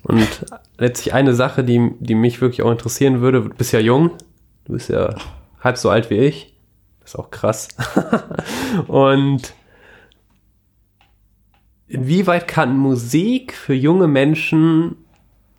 Und 0.04 0.46
letztlich 0.78 1.14
eine 1.14 1.34
Sache, 1.34 1.64
die, 1.64 1.92
die 2.00 2.16
mich 2.16 2.42
wirklich 2.42 2.64
auch 2.64 2.72
interessieren 2.72 3.22
würde, 3.22 3.42
du 3.42 3.50
bist 3.50 3.74
ja 3.74 3.80
jung, 3.80 4.12
du 4.66 4.74
bist 4.74 4.90
ja 4.90 5.16
halb 5.62 5.78
so 5.78 5.90
alt 5.90 6.10
wie 6.10 6.18
ich. 6.18 6.54
Das 7.02 7.12
ist 7.12 7.20
auch 7.20 7.32
krass. 7.32 7.68
und 8.88 9.54
inwieweit 11.88 12.48
kann 12.48 12.78
Musik 12.78 13.54
für 13.54 13.74
junge 13.74 14.08
Menschen 14.08 14.98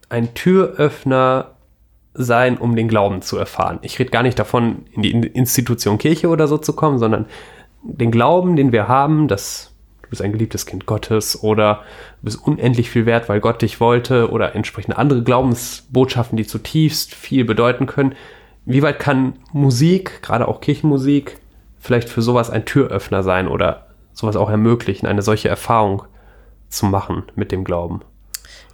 ein 0.08 0.34
Türöffner 0.34 1.56
sein, 2.14 2.58
um 2.58 2.76
den 2.76 2.88
Glauben 2.88 3.22
zu 3.22 3.36
erfahren? 3.36 3.78
Ich 3.82 3.98
rede 3.98 4.10
gar 4.10 4.22
nicht 4.22 4.38
davon, 4.38 4.84
in 4.92 5.02
die 5.02 5.10
Institution 5.10 5.98
Kirche 5.98 6.28
oder 6.28 6.48
so 6.48 6.58
zu 6.58 6.74
kommen, 6.74 6.98
sondern 6.98 7.26
den 7.82 8.10
Glauben, 8.10 8.56
den 8.56 8.72
wir 8.72 8.88
haben, 8.88 9.28
dass 9.28 9.72
du 10.02 10.10
bist 10.10 10.22
ein 10.22 10.32
geliebtes 10.32 10.66
Kind 10.66 10.86
Gottes 10.86 11.42
oder 11.42 11.82
du 12.20 12.24
bist 12.24 12.46
unendlich 12.46 12.90
viel 12.90 13.06
wert, 13.06 13.28
weil 13.28 13.40
Gott 13.40 13.62
dich 13.62 13.80
wollte 13.80 14.30
oder 14.30 14.54
entsprechende 14.54 14.98
andere 14.98 15.22
Glaubensbotschaften, 15.22 16.36
die 16.36 16.46
zutiefst 16.46 17.14
viel 17.14 17.44
bedeuten 17.44 17.86
können. 17.86 18.14
Wie 18.64 18.82
weit 18.82 18.98
kann 18.98 19.34
Musik, 19.52 20.22
gerade 20.22 20.48
auch 20.48 20.60
Kirchenmusik, 20.60 21.38
vielleicht 21.78 22.08
für 22.08 22.22
sowas 22.22 22.50
ein 22.50 22.66
Türöffner 22.66 23.22
sein 23.22 23.48
oder 23.48 23.86
sowas 24.12 24.36
auch 24.36 24.50
ermöglichen, 24.50 25.06
eine 25.06 25.22
solche 25.22 25.48
Erfahrung 25.48 26.02
zu 26.68 26.86
machen 26.86 27.24
mit 27.34 27.52
dem 27.52 27.64
Glauben. 27.64 28.02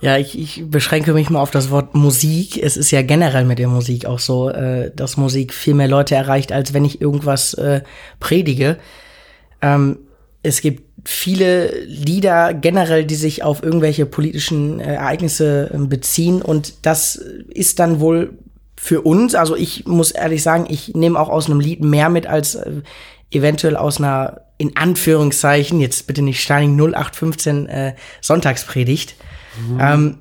Ja, 0.01 0.19
ich, 0.19 0.39
ich 0.39 0.63
beschränke 0.71 1.15
mich 1.15 1.31
mal 1.31 1.41
auf 1.41 1.51
das 1.51 1.71
Wort 1.71 1.95
Musik. 1.95 2.63
Es 2.63 2.77
ist 2.77 2.91
ja 2.91 3.03
generell 3.03 3.45
mit 3.45 3.59
der 3.59 3.69
Musik 3.69 4.05
auch 4.05 4.19
so, 4.19 4.51
äh, 4.51 4.91
dass 4.95 5.17
Musik 5.17 5.55
viel 5.55 5.75
mehr 5.75 5.89
Leute 5.89 6.15
erreicht, 6.15 6.53
als 6.53 6.75
wenn 6.75 6.85
ich 6.85 7.01
irgendwas 7.01 7.55
äh, 7.55 7.81
predige. 8.21 8.79
Ähm, 9.63 9.99
es 10.43 10.61
gibt 10.61 10.83
viele 11.05 11.81
Lieder 11.85 12.53
generell, 12.53 13.05
die 13.05 13.15
sich 13.15 13.43
auf 13.43 13.63
irgendwelche 13.63 14.07
politischen 14.07 14.81
äh, 14.81 14.95
Ereignisse 14.95 15.71
äh, 15.73 15.79
beziehen 15.79 16.43
und 16.43 16.75
das 16.87 17.17
ist 17.17 17.79
dann 17.79 18.01
wohl 18.01 18.37
für 18.77 19.01
uns, 19.01 19.35
also 19.35 19.57
ich 19.57 19.87
muss 19.87 20.11
ehrlich 20.11 20.43
sagen, 20.43 20.67
ich 20.69 20.95
nehme 20.95 21.19
auch 21.19 21.29
aus 21.29 21.47
einem 21.47 21.61
Lied 21.61 21.83
mehr 21.83 22.11
mit 22.11 22.27
als 22.27 22.57
äh, 22.57 22.83
eventuell 23.31 23.77
aus 23.77 23.99
einer 23.99 24.43
in 24.59 24.77
Anführungszeichen, 24.77 25.81
jetzt 25.81 26.07
bitte 26.07 26.23
nicht 26.23 26.43
Steining 26.43 26.77
0815 26.79 27.67
äh, 27.67 27.95
Sonntagspredigt. 28.21 29.15
Mhm. 29.69 29.79
Ähm, 29.81 30.19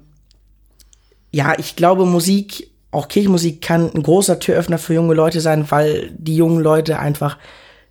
ja, 1.32 1.54
ich 1.58 1.76
glaube, 1.76 2.06
Musik, 2.06 2.70
auch 2.92 3.08
Kirchenmusik 3.08 3.62
kann 3.62 3.92
ein 3.94 4.04
großer 4.04 4.40
Türöffner 4.40 4.78
für 4.78 4.94
junge 4.94 5.14
Leute 5.14 5.42
sein, 5.42 5.70
weil 5.70 6.12
die 6.18 6.38
jungen 6.38 6.62
Leute 6.62 6.98
einfach 7.00 7.38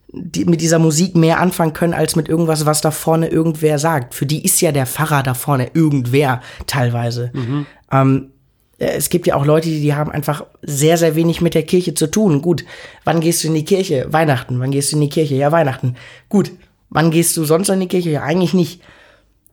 die, 0.09 0.45
mit 0.45 0.61
dieser 0.61 0.79
Musik 0.79 1.17
mehr 1.17 1.41
anfangen 1.41 1.73
können, 1.73 1.93
als 1.93 2.17
mit 2.17 2.29
irgendwas, 2.29 2.67
was 2.67 2.81
da 2.81 2.91
vorne 2.91 3.29
irgendwer 3.29 3.79
sagt. 3.79 4.15
Für 4.15 4.27
die 4.27 4.45
ist 4.45 4.61
ja 4.61 4.73
der 4.73 4.87
Pfarrer 4.87 5.23
da 5.23 5.35
vorne 5.35 5.71
irgendwer 5.75 6.41
teilweise. 6.67 7.31
Mhm. 7.35 7.67
Ähm, 7.91 8.31
äh, 8.79 8.97
es 8.97 9.11
gibt 9.11 9.27
ja 9.27 9.35
auch 9.35 9.45
Leute, 9.45 9.69
die 9.69 9.95
haben 9.95 10.11
einfach 10.11 10.47
sehr, 10.63 10.97
sehr 10.97 11.17
wenig 11.17 11.41
mit 11.41 11.55
der 11.55 11.65
Kirche 11.65 11.95
zu 11.95 12.07
tun. 12.07 12.43
Gut, 12.43 12.65
wann 13.05 13.21
gehst 13.21 13.43
du 13.45 13.49
in 13.49 13.55
die 13.55 13.65
Kirche? 13.65 14.07
Weihnachten. 14.11 14.61
Wann 14.61 14.71
gehst 14.71 14.93
du 14.93 14.97
in 14.97 15.03
die 15.03 15.09
Kirche? 15.09 15.35
Ja, 15.35 15.53
Weihnachten. 15.53 15.97
Gut, 16.29 16.53
wann 16.91 17.11
gehst 17.11 17.37
du 17.37 17.45
sonst 17.45 17.69
in 17.69 17.81
die 17.81 17.89
Kirche? 17.89 18.11
Ja, 18.11 18.23
eigentlich 18.23 18.55
nicht. 18.55 18.81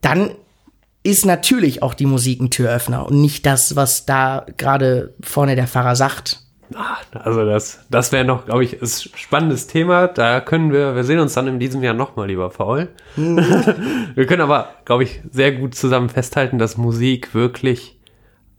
Dann 0.01 0.31
ist 1.03 1.25
natürlich 1.25 1.81
auch 1.81 1.93
die 1.93 2.05
Musik 2.05 2.41
ein 2.41 2.49
Türöffner 2.49 3.07
und 3.07 3.19
nicht 3.21 3.45
das, 3.45 3.75
was 3.75 4.05
da 4.05 4.45
gerade 4.57 5.13
vorne 5.21 5.55
der 5.55 5.67
Pfarrer 5.67 5.95
sagt. 5.95 6.41
Also 7.13 7.45
das, 7.45 7.85
das 7.89 8.11
wäre 8.11 8.23
noch, 8.23 8.45
glaube 8.45 8.63
ich, 8.63 8.81
ein 8.81 8.87
spannendes 8.87 9.67
Thema. 9.67 10.07
Da 10.07 10.39
können 10.39 10.71
wir, 10.71 10.95
wir 10.95 11.03
sehen 11.03 11.19
uns 11.19 11.33
dann 11.33 11.47
in 11.47 11.59
diesem 11.59 11.83
Jahr 11.83 11.93
nochmal, 11.93 12.27
lieber 12.27 12.49
Paul. 12.49 12.89
Wir 13.17 14.25
können 14.25 14.41
aber, 14.41 14.69
glaube 14.85 15.03
ich, 15.03 15.21
sehr 15.31 15.51
gut 15.51 15.75
zusammen 15.75 16.07
festhalten, 16.07 16.59
dass 16.59 16.77
Musik 16.77 17.33
wirklich 17.33 17.99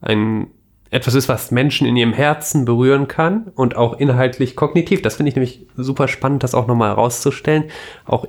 ein 0.03 0.49
etwas 0.91 1.15
ist, 1.15 1.29
was 1.31 1.51
Menschen 1.51 1.87
in 1.87 1.97
ihrem 1.97 2.13
Herzen 2.13 2.67
berühren 2.67 3.09
kann 3.09 3.51
und 3.55 3.77
auch 3.77 3.99
inhaltlich 3.99 4.57
kognitiv. 4.57 5.01
Das 5.01 5.15
finde 5.15 5.31
ich 5.31 5.37
nämlich 5.37 5.67
super 5.75 6.07
spannend, 6.07 6.43
das 6.43 6.55
auch 6.55 6.67
nochmal 6.67 6.91
herauszustellen. 6.91 7.71
Auch 8.05 8.29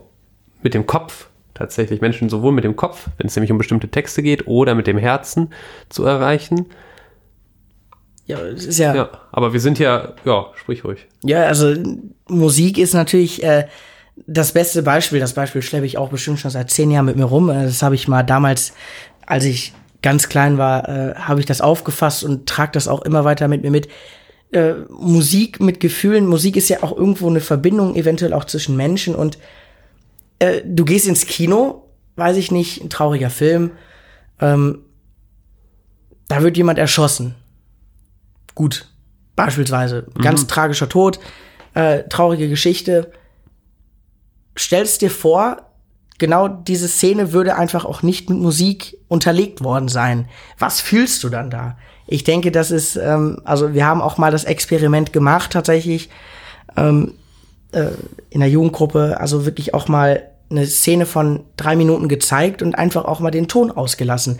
mit 0.61 0.73
dem 0.73 0.85
Kopf 0.85 1.27
tatsächlich 1.63 2.01
Menschen 2.01 2.29
sowohl 2.29 2.51
mit 2.51 2.65
dem 2.65 2.75
Kopf, 2.75 3.07
wenn 3.17 3.27
es 3.27 3.35
nämlich 3.35 3.51
um 3.51 3.57
bestimmte 3.57 3.87
Texte 3.87 4.21
geht, 4.21 4.47
oder 4.47 4.75
mit 4.75 4.85
dem 4.85 4.97
Herzen 4.97 5.49
zu 5.89 6.03
erreichen. 6.03 6.65
Ja, 8.25 8.39
es 8.39 8.65
ist 8.65 8.79
ja. 8.79 8.93
Ja, 8.95 9.09
aber 9.31 9.53
wir 9.53 9.59
sind 9.59 9.79
ja, 9.79 10.13
ja, 10.25 10.47
sprich 10.55 10.83
ruhig. 10.83 11.07
Ja, 11.23 11.43
also 11.43 11.73
Musik 12.27 12.77
ist 12.77 12.93
natürlich 12.93 13.43
äh, 13.43 13.67
das 14.27 14.51
beste 14.51 14.83
Beispiel. 14.83 15.19
Das 15.19 15.33
Beispiel 15.33 15.61
schleppe 15.61 15.85
ich 15.85 15.97
auch 15.97 16.09
bestimmt 16.09 16.39
schon 16.39 16.51
seit 16.51 16.69
zehn 16.69 16.91
Jahren 16.91 17.05
mit 17.05 17.15
mir 17.15 17.25
rum. 17.25 17.47
Das 17.47 17.81
habe 17.81 17.95
ich 17.95 18.07
mal 18.07 18.23
damals, 18.23 18.73
als 19.25 19.45
ich 19.45 19.73
ganz 20.01 20.29
klein 20.29 20.57
war, 20.57 20.87
äh, 20.87 21.15
habe 21.15 21.39
ich 21.39 21.45
das 21.45 21.61
aufgefasst 21.61 22.23
und 22.23 22.47
trage 22.47 22.73
das 22.73 22.87
auch 22.87 23.01
immer 23.03 23.23
weiter 23.23 23.47
mit 23.47 23.63
mir 23.63 23.71
mit. 23.71 23.87
Äh, 24.51 24.73
Musik 24.89 25.59
mit 25.59 25.79
Gefühlen, 25.79 26.27
Musik 26.27 26.57
ist 26.57 26.69
ja 26.69 26.83
auch 26.83 26.95
irgendwo 26.95 27.27
eine 27.27 27.39
Verbindung, 27.39 27.95
eventuell 27.95 28.33
auch 28.33 28.45
zwischen 28.45 28.75
Menschen 28.77 29.15
und 29.15 29.39
äh, 30.43 30.61
du 30.65 30.83
gehst 30.83 31.07
ins 31.07 31.25
Kino, 31.25 31.89
weiß 32.17 32.37
ich 32.37 32.51
nicht, 32.51 32.83
ein 32.83 32.89
trauriger 32.89 33.29
Film, 33.29 33.71
ähm, 34.39 34.79
da 36.27 36.41
wird 36.41 36.57
jemand 36.57 36.79
erschossen. 36.79 37.35
Gut, 38.55 38.89
beispielsweise, 39.35 40.07
ganz 40.21 40.47
tragischer 40.47 40.89
Tod, 40.89 41.19
äh, 41.73 42.03
traurige 42.09 42.49
Geschichte. 42.49 43.11
Stellst 44.57 45.01
dir 45.01 45.09
vor, 45.09 45.71
genau 46.19 46.47
diese 46.47 46.87
Szene 46.87 47.31
würde 47.31 47.55
einfach 47.55 47.85
auch 47.85 48.03
nicht 48.03 48.29
mit 48.29 48.39
Musik 48.39 48.97
unterlegt 49.07 49.63
worden 49.63 49.87
sein. 49.87 50.27
Was 50.59 50.81
fühlst 50.81 51.23
du 51.23 51.29
dann 51.29 51.49
da? 51.49 51.77
Ich 52.05 52.23
denke, 52.23 52.51
das 52.51 52.69
ist, 52.69 52.95
ähm, 52.97 53.41
also 53.45 53.73
wir 53.73 53.85
haben 53.85 54.01
auch 54.01 54.17
mal 54.17 54.31
das 54.31 54.43
Experiment 54.43 55.13
gemacht 55.13 55.51
tatsächlich 55.51 56.09
ähm, 56.75 57.13
äh, 57.71 57.87
in 58.29 58.41
der 58.41 58.49
Jugendgruppe, 58.49 59.19
also 59.19 59.45
wirklich 59.45 59.73
auch 59.73 59.87
mal 59.87 60.32
eine 60.53 60.65
Szene 60.67 61.05
von 61.05 61.41
drei 61.57 61.75
Minuten 61.75 62.07
gezeigt 62.07 62.61
und 62.61 62.75
einfach 62.75 63.05
auch 63.05 63.19
mal 63.19 63.31
den 63.31 63.47
Ton 63.47 63.71
ausgelassen. 63.71 64.39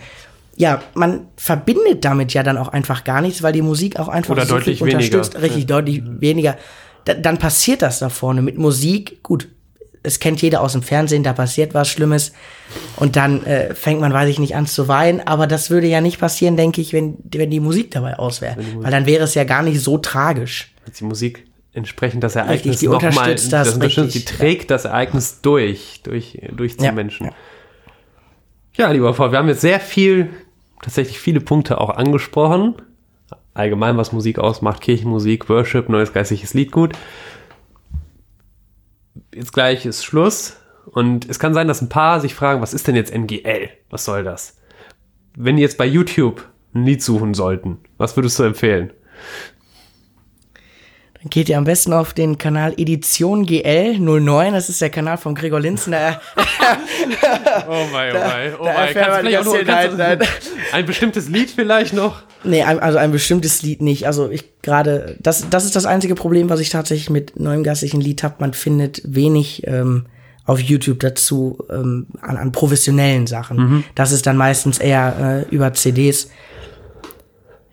Ja, 0.56 0.82
man 0.94 1.26
verbindet 1.36 2.04
damit 2.04 2.32
ja 2.32 2.42
dann 2.42 2.56
auch 2.56 2.68
einfach 2.68 3.04
gar 3.04 3.20
nichts, 3.20 3.42
weil 3.42 3.52
die 3.52 3.62
Musik 3.62 3.98
auch 3.98 4.08
einfach 4.08 4.30
Oder 4.30 4.46
so 4.46 4.54
deutlich 4.54 4.78
viel 4.78 4.86
unterstützt, 4.94 5.34
weniger. 5.34 5.42
richtig 5.42 5.66
deutlich 5.66 6.02
weniger. 6.06 6.56
Da, 7.04 7.14
dann 7.14 7.38
passiert 7.38 7.82
das 7.82 7.98
da 7.98 8.08
vorne 8.08 8.40
mit 8.40 8.56
Musik. 8.56 9.22
Gut, 9.22 9.48
es 10.04 10.20
kennt 10.20 10.40
jeder 10.42 10.60
aus 10.60 10.72
dem 10.72 10.82
Fernsehen, 10.82 11.24
da 11.24 11.32
passiert 11.32 11.74
was 11.74 11.88
Schlimmes 11.88 12.32
und 12.96 13.16
dann 13.16 13.44
äh, 13.44 13.74
fängt 13.74 14.00
man, 14.00 14.12
weiß 14.12 14.28
ich 14.28 14.38
nicht, 14.38 14.54
an 14.54 14.66
zu 14.66 14.86
weinen. 14.86 15.20
Aber 15.26 15.46
das 15.48 15.70
würde 15.70 15.88
ja 15.88 16.00
nicht 16.00 16.20
passieren, 16.20 16.56
denke 16.56 16.80
ich, 16.80 16.92
wenn, 16.92 17.16
wenn 17.34 17.50
die 17.50 17.60
Musik 17.60 17.90
dabei 17.90 18.18
aus 18.18 18.40
wäre. 18.40 18.56
Weil 18.76 18.92
dann 18.92 19.06
wäre 19.06 19.24
es 19.24 19.34
ja 19.34 19.44
gar 19.44 19.62
nicht 19.62 19.80
so 19.80 19.98
tragisch. 19.98 20.72
Die 20.98 21.04
Musik 21.04 21.46
entsprechend 21.74 22.22
das 22.24 22.36
Ereignis 22.36 22.74
Richtig, 22.74 22.78
die 22.80 22.86
noch 22.88 23.02
mal- 23.02 23.08
unterstützt 23.08 23.52
das, 23.52 23.74
unterstützt, 23.74 24.06
richtig, 24.14 24.24
die 24.26 24.36
trägt 24.36 24.70
das 24.70 24.84
Ereignis 24.84 25.40
durch, 25.42 26.00
durch, 26.04 26.40
durch 26.52 26.76
die 26.76 26.84
Ja, 26.84 26.92
Menschen. 26.92 27.26
ja. 27.26 27.32
Ja, 28.76 28.90
lieber 28.90 29.12
Paul, 29.12 29.30
wir 29.30 29.38
haben 29.38 29.48
jetzt 29.48 29.60
sehr 29.60 29.78
viel, 29.80 30.30
tatsächlich 30.82 31.18
viele 31.20 31.40
Punkte 31.40 31.80
auch 31.80 31.90
angesprochen. 31.90 32.74
Allgemein, 33.54 33.96
was 33.96 34.12
Musik 34.12 34.38
ausmacht, 34.40 34.80
Kirchenmusik, 34.80 35.48
Worship, 35.48 35.88
neues 35.88 36.12
geistliches 36.12 36.54
Liedgut. 36.54 36.92
Jetzt 39.34 39.52
gleich 39.52 39.86
ist 39.86 40.04
Schluss. 40.04 40.56
Und 40.86 41.28
es 41.28 41.38
kann 41.38 41.54
sein, 41.54 41.68
dass 41.68 41.80
ein 41.80 41.88
paar 41.88 42.20
sich 42.20 42.34
fragen, 42.34 42.60
was 42.60 42.74
ist 42.74 42.86
denn 42.88 42.96
jetzt 42.96 43.12
NGL? 43.14 43.70
Was 43.90 44.04
soll 44.04 44.22
das? 44.24 44.56
Wenn 45.36 45.56
die 45.56 45.62
jetzt 45.62 45.78
bei 45.78 45.86
YouTube 45.86 46.46
ein 46.74 46.84
Lied 46.84 47.02
suchen 47.02 47.34
sollten, 47.34 47.78
was 47.96 48.16
würdest 48.16 48.38
du 48.38 48.42
empfehlen? 48.42 48.92
Dann 51.24 51.30
geht 51.30 51.48
ihr 51.48 51.56
am 51.56 51.64
besten 51.64 51.94
auf 51.94 52.12
den 52.12 52.36
Kanal 52.36 52.74
Edition 52.76 53.46
GL 53.46 53.98
09, 53.98 54.52
das 54.52 54.68
ist 54.68 54.80
der 54.82 54.90
Kanal 54.90 55.16
von 55.16 55.34
Gregor 55.34 55.58
Linzen. 55.58 55.92
Da, 55.92 56.20
Oh 57.66 57.84
mein, 57.92 58.14
oh 58.14 58.18
mein, 58.18 58.52
oh 58.60 58.64
mein. 58.64 58.74
man 58.74 58.88
vielleicht 59.20 59.38
auch 59.38 59.54
viel- 59.54 59.64
kannst 59.64 59.96
nein, 59.98 60.18
du, 60.18 60.24
nein. 60.24 60.28
ein 60.72 60.84
bestimmtes 60.86 61.28
Lied 61.28 61.50
vielleicht 61.50 61.94
noch? 61.94 62.22
nee, 62.44 62.62
also 62.62 62.98
ein 62.98 63.10
bestimmtes 63.10 63.62
Lied 63.62 63.80
nicht. 63.80 64.06
Also 64.06 64.28
ich 64.28 64.44
gerade, 64.60 65.16
das, 65.20 65.48
das 65.48 65.64
ist 65.64 65.74
das 65.76 65.86
einzige 65.86 66.14
Problem, 66.14 66.50
was 66.50 66.60
ich 66.60 66.68
tatsächlich 66.68 67.08
mit 67.08 67.40
neuem 67.40 67.64
geistlichen 67.64 68.00
Lied 68.02 68.22
habe. 68.22 68.34
Man 68.40 68.52
findet 68.52 69.00
wenig 69.04 69.66
ähm, 69.66 70.04
auf 70.44 70.60
YouTube 70.60 71.00
dazu 71.00 71.58
ähm, 71.70 72.06
an, 72.20 72.36
an 72.36 72.52
professionellen 72.52 73.26
Sachen. 73.26 73.82
Das 73.94 74.12
ist 74.12 74.26
dann 74.26 74.36
meistens 74.36 74.78
eher 74.78 75.44
äh, 75.50 75.54
über 75.54 75.72
CDs. 75.72 76.28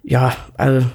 Ja, 0.03 0.35
also 0.55 0.85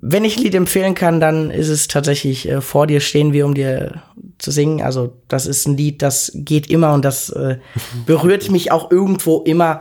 wenn 0.00 0.24
ich 0.24 0.38
ein 0.38 0.42
Lied 0.42 0.54
empfehlen 0.54 0.94
kann, 0.94 1.20
dann 1.20 1.50
ist 1.50 1.68
es 1.68 1.88
tatsächlich 1.88 2.48
äh, 2.48 2.62
Vor 2.62 2.86
dir 2.86 3.00
stehen 3.00 3.34
wir, 3.34 3.44
um 3.44 3.54
dir 3.54 4.02
zu 4.38 4.50
singen. 4.50 4.80
Also 4.80 5.12
das 5.28 5.46
ist 5.46 5.66
ein 5.66 5.76
Lied, 5.76 6.00
das 6.00 6.32
geht 6.34 6.70
immer 6.70 6.94
und 6.94 7.04
das 7.04 7.28
äh, 7.30 7.58
berührt 8.06 8.50
mich 8.50 8.72
auch 8.72 8.90
irgendwo 8.90 9.42
immer. 9.42 9.80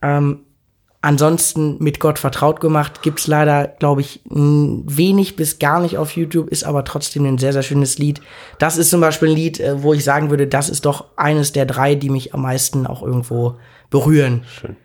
Ähm, 0.00 0.40
ansonsten 1.02 1.76
mit 1.80 2.00
Gott 2.00 2.18
vertraut 2.18 2.60
gemacht 2.60 3.02
gibt's 3.02 3.26
leider, 3.26 3.66
glaube 3.66 4.00
ich, 4.00 4.20
wenig 4.24 5.36
bis 5.36 5.58
gar 5.58 5.80
nicht 5.80 5.98
auf 5.98 6.12
YouTube, 6.12 6.48
ist 6.48 6.64
aber 6.64 6.84
trotzdem 6.84 7.26
ein 7.26 7.38
sehr, 7.38 7.52
sehr 7.52 7.62
schönes 7.62 7.98
Lied. 7.98 8.22
Das 8.58 8.78
ist 8.78 8.88
zum 8.88 9.02
Beispiel 9.02 9.28
ein 9.28 9.36
Lied, 9.36 9.60
äh, 9.60 9.82
wo 9.82 9.92
ich 9.92 10.02
sagen 10.02 10.30
würde, 10.30 10.46
das 10.46 10.70
ist 10.70 10.86
doch 10.86 11.08
eines 11.16 11.52
der 11.52 11.66
drei, 11.66 11.94
die 11.94 12.08
mich 12.08 12.32
am 12.32 12.40
meisten 12.40 12.86
auch 12.86 13.02
irgendwo 13.02 13.56
berühren. 13.90 14.44
Schön. 14.46 14.76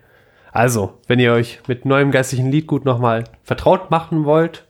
Also, 0.57 0.95
wenn 1.05 1.19
ihr 1.19 1.33
euch 1.33 1.59
mit 1.67 1.85
neuem 1.85 2.09
geistlichen 2.09 2.49
Liedgut 2.51 2.83
nochmal 2.83 3.25
vertraut 3.43 3.91
machen 3.91 4.25
wollt, 4.25 4.65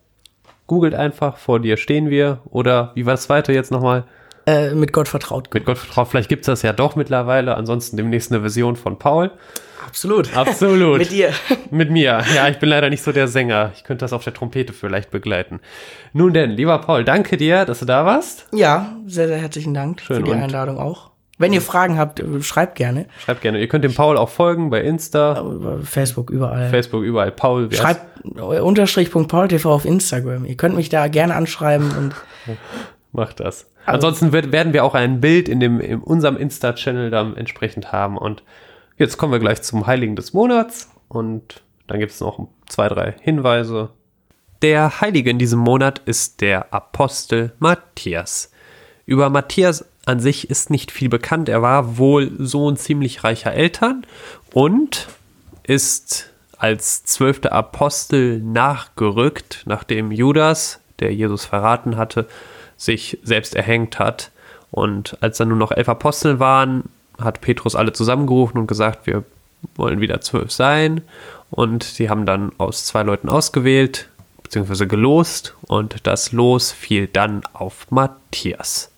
googelt 0.68 0.94
einfach, 0.94 1.38
vor 1.38 1.62
dir 1.62 1.78
stehen 1.78 2.10
wir. 2.10 2.42
Oder 2.50 2.92
wie 2.96 3.06
war 3.06 3.14
das 3.14 3.24
zweite 3.24 3.54
jetzt 3.54 3.72
nochmal? 3.72 4.04
Äh, 4.46 4.72
mit 4.72 4.92
Gott 4.92 5.08
vertraut. 5.08 5.48
Mit 5.54 5.64
Gott 5.64 5.78
vertraut, 5.78 6.10
vielleicht 6.10 6.28
gibt's 6.28 6.48
das 6.48 6.62
ja 6.62 6.74
doch 6.74 6.98
mittlerweile. 6.98 7.56
Ansonsten 7.56 7.96
demnächst 7.96 8.34
eine 8.34 8.42
Version 8.42 8.76
von 8.76 9.00
Paul. 9.00 9.32
Absolut. 9.86 10.36
Absolut. 10.36 10.98
Mit 10.98 11.12
dir. 11.12 11.32
Mit 11.72 11.90
mir. 11.90 12.22
Ja, 12.36 12.50
ich 12.50 12.60
bin 12.60 12.68
leider 12.68 12.90
nicht 12.90 13.02
so 13.02 13.14
der 13.14 13.30
Sänger. 13.30 13.72
Ich 13.74 13.86
könnte 13.86 14.04
das 14.04 14.12
auf 14.12 14.26
der 14.26 14.34
Trompete 14.34 14.74
vielleicht 14.74 15.10
begleiten. 15.10 15.62
Nun 16.12 16.34
denn, 16.34 16.52
lieber 16.52 16.80
Paul, 16.80 17.06
danke 17.06 17.38
dir, 17.38 17.64
dass 17.64 17.80
du 17.80 17.86
da 17.86 18.06
warst. 18.06 18.46
Ja, 18.52 18.98
sehr, 19.06 19.30
sehr 19.30 19.38
herzlichen 19.38 19.74
Dank 19.74 20.02
Schön, 20.02 20.18
für 20.18 20.24
die 20.24 20.34
Einladung 20.34 20.80
auch. 20.80 21.12
Wenn 21.38 21.54
ihr 21.54 21.62
Fragen 21.62 21.98
habt, 21.98 22.20
äh, 22.20 22.42
schreibt 22.42 22.76
gerne. 22.76 23.06
Schreibt 23.24 23.42
gerne. 23.42 23.60
Ihr 23.60 23.68
könnt 23.68 23.84
dem 23.84 23.94
Paul 23.94 24.18
auch 24.18 24.30
folgen 24.30 24.70
bei 24.70 24.82
Insta, 24.82 25.40
Über 25.42 25.80
Facebook, 25.80 26.30
überall. 26.30 26.70
Facebook, 26.70 27.04
überall. 27.04 27.32
Paul, 27.32 27.72
Schreibt 27.72 28.26
äh, 28.36 28.60
Unterstrich.paultv 28.60 29.66
auf 29.66 29.86
Instagram. 29.86 30.46
Ihr 30.46 30.58
könnt 30.58 30.76
mich 30.76 30.90
da 30.90 31.08
gerne 31.08 31.36
anschreiben 31.36 31.92
und 31.92 32.16
Macht 33.12 33.40
das. 33.40 33.68
Ansonsten 33.86 34.32
wird, 34.32 34.52
werden 34.52 34.74
wir 34.74 34.84
auch 34.84 34.94
ein 34.94 35.22
Bild 35.22 35.48
in, 35.48 35.60
dem, 35.60 35.80
in 35.80 36.00
unserem 36.02 36.38
Insta-Channel 36.38 37.10
dann 37.10 37.38
entsprechend 37.38 37.92
haben. 37.92 38.18
Und 38.18 38.44
jetzt 38.98 39.18
kommen 39.18 39.32
wir 39.32 39.40
gleich 39.40 39.62
zum 39.62 39.88
Heiligen 39.88 40.16
des 40.16 40.34
Monats. 40.34 40.92
Und 41.08 41.64
dann 41.88 42.00
gibt 42.00 42.12
es 42.12 42.20
noch 42.20 42.48
zwei, 42.68 42.90
drei 42.90 43.16
Hinweise. 43.22 43.90
Der 44.62 45.02
Heilige 45.02 45.30
in 45.30 45.40
diesem 45.40 45.60
Monat 45.60 46.00
ist 46.06 46.42
der 46.42 46.74
Apostel 46.74 47.54
Matthias. 47.60 48.52
Über 49.06 49.30
Matthias 49.30 49.86
an 50.08 50.22
sich 50.22 50.50
ist 50.50 50.70
nicht 50.70 50.92
viel 50.92 51.10
bekannt. 51.10 51.50
Er 51.50 51.62
war 51.62 51.98
wohl 51.98 52.32
Sohn 52.40 52.78
ziemlich 52.78 53.26
reicher 53.26 53.54
Eltern 53.54 54.06
und 54.54 55.08
ist 55.64 56.30
als 56.58 57.04
zwölfter 57.04 57.52
Apostel 57.52 58.40
nachgerückt, 58.40 59.64
nachdem 59.66 60.12
Judas, 60.12 60.80
der 61.00 61.14
Jesus 61.14 61.44
verraten 61.44 61.98
hatte, 61.98 62.28
sich 62.78 63.20
selbst 63.24 63.54
erhängt 63.54 64.00
hat. 64.00 64.32
Und 64.72 65.18
als 65.22 65.38
dann 65.38 65.50
nur 65.50 65.58
noch 65.58 65.72
elf 65.72 65.90
Apostel 65.90 66.40
waren, 66.40 66.86
hat 67.20 67.42
Petrus 67.42 67.76
alle 67.76 67.92
zusammengerufen 67.92 68.62
und 68.62 68.68
gesagt, 68.68 69.08
wir 69.08 69.26
wollen 69.76 70.00
wieder 70.00 70.22
zwölf 70.22 70.54
sein. 70.54 71.02
Und 71.52 71.84
sie 71.84 72.10
haben 72.10 72.26
dann 72.26 72.54
aus 72.58 72.86
zwei 72.86 73.04
Leuten 73.04 73.28
ausgewählt, 73.28 74.08
beziehungsweise 74.42 74.88
gelost. 74.88 75.54
Und 75.68 76.08
das 76.08 76.32
Los 76.32 76.72
fiel 76.72 77.08
dann 77.08 77.42
auf 77.52 77.92
Matthias. 77.92 78.90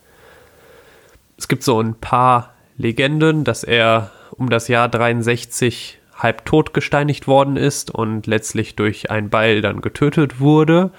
Es 1.39 1.47
gibt 1.47 1.63
so 1.63 1.81
ein 1.81 1.95
paar 1.95 2.53
Legenden, 2.77 3.45
dass 3.45 3.63
er 3.63 4.11
um 4.31 4.49
das 4.49 4.67
Jahr 4.67 4.89
63 4.89 5.97
halb 6.13 6.43
tot 6.43 6.73
gesteinigt 6.73 7.27
worden 7.27 7.55
ist 7.55 7.91
und 7.91 8.27
letztlich 8.27 8.75
durch 8.75 9.09
ein 9.09 9.29
Beil 9.29 9.61
dann 9.61 9.79
getötet 9.79 10.41
wurde, 10.41 10.91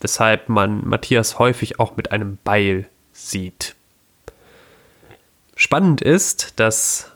weshalb 0.00 0.48
man 0.48 0.84
Matthias 0.84 1.38
häufig 1.38 1.78
auch 1.78 1.96
mit 1.96 2.10
einem 2.10 2.38
Beil 2.42 2.88
sieht. 3.12 3.76
Spannend 5.54 6.02
ist, 6.02 6.58
dass 6.58 7.12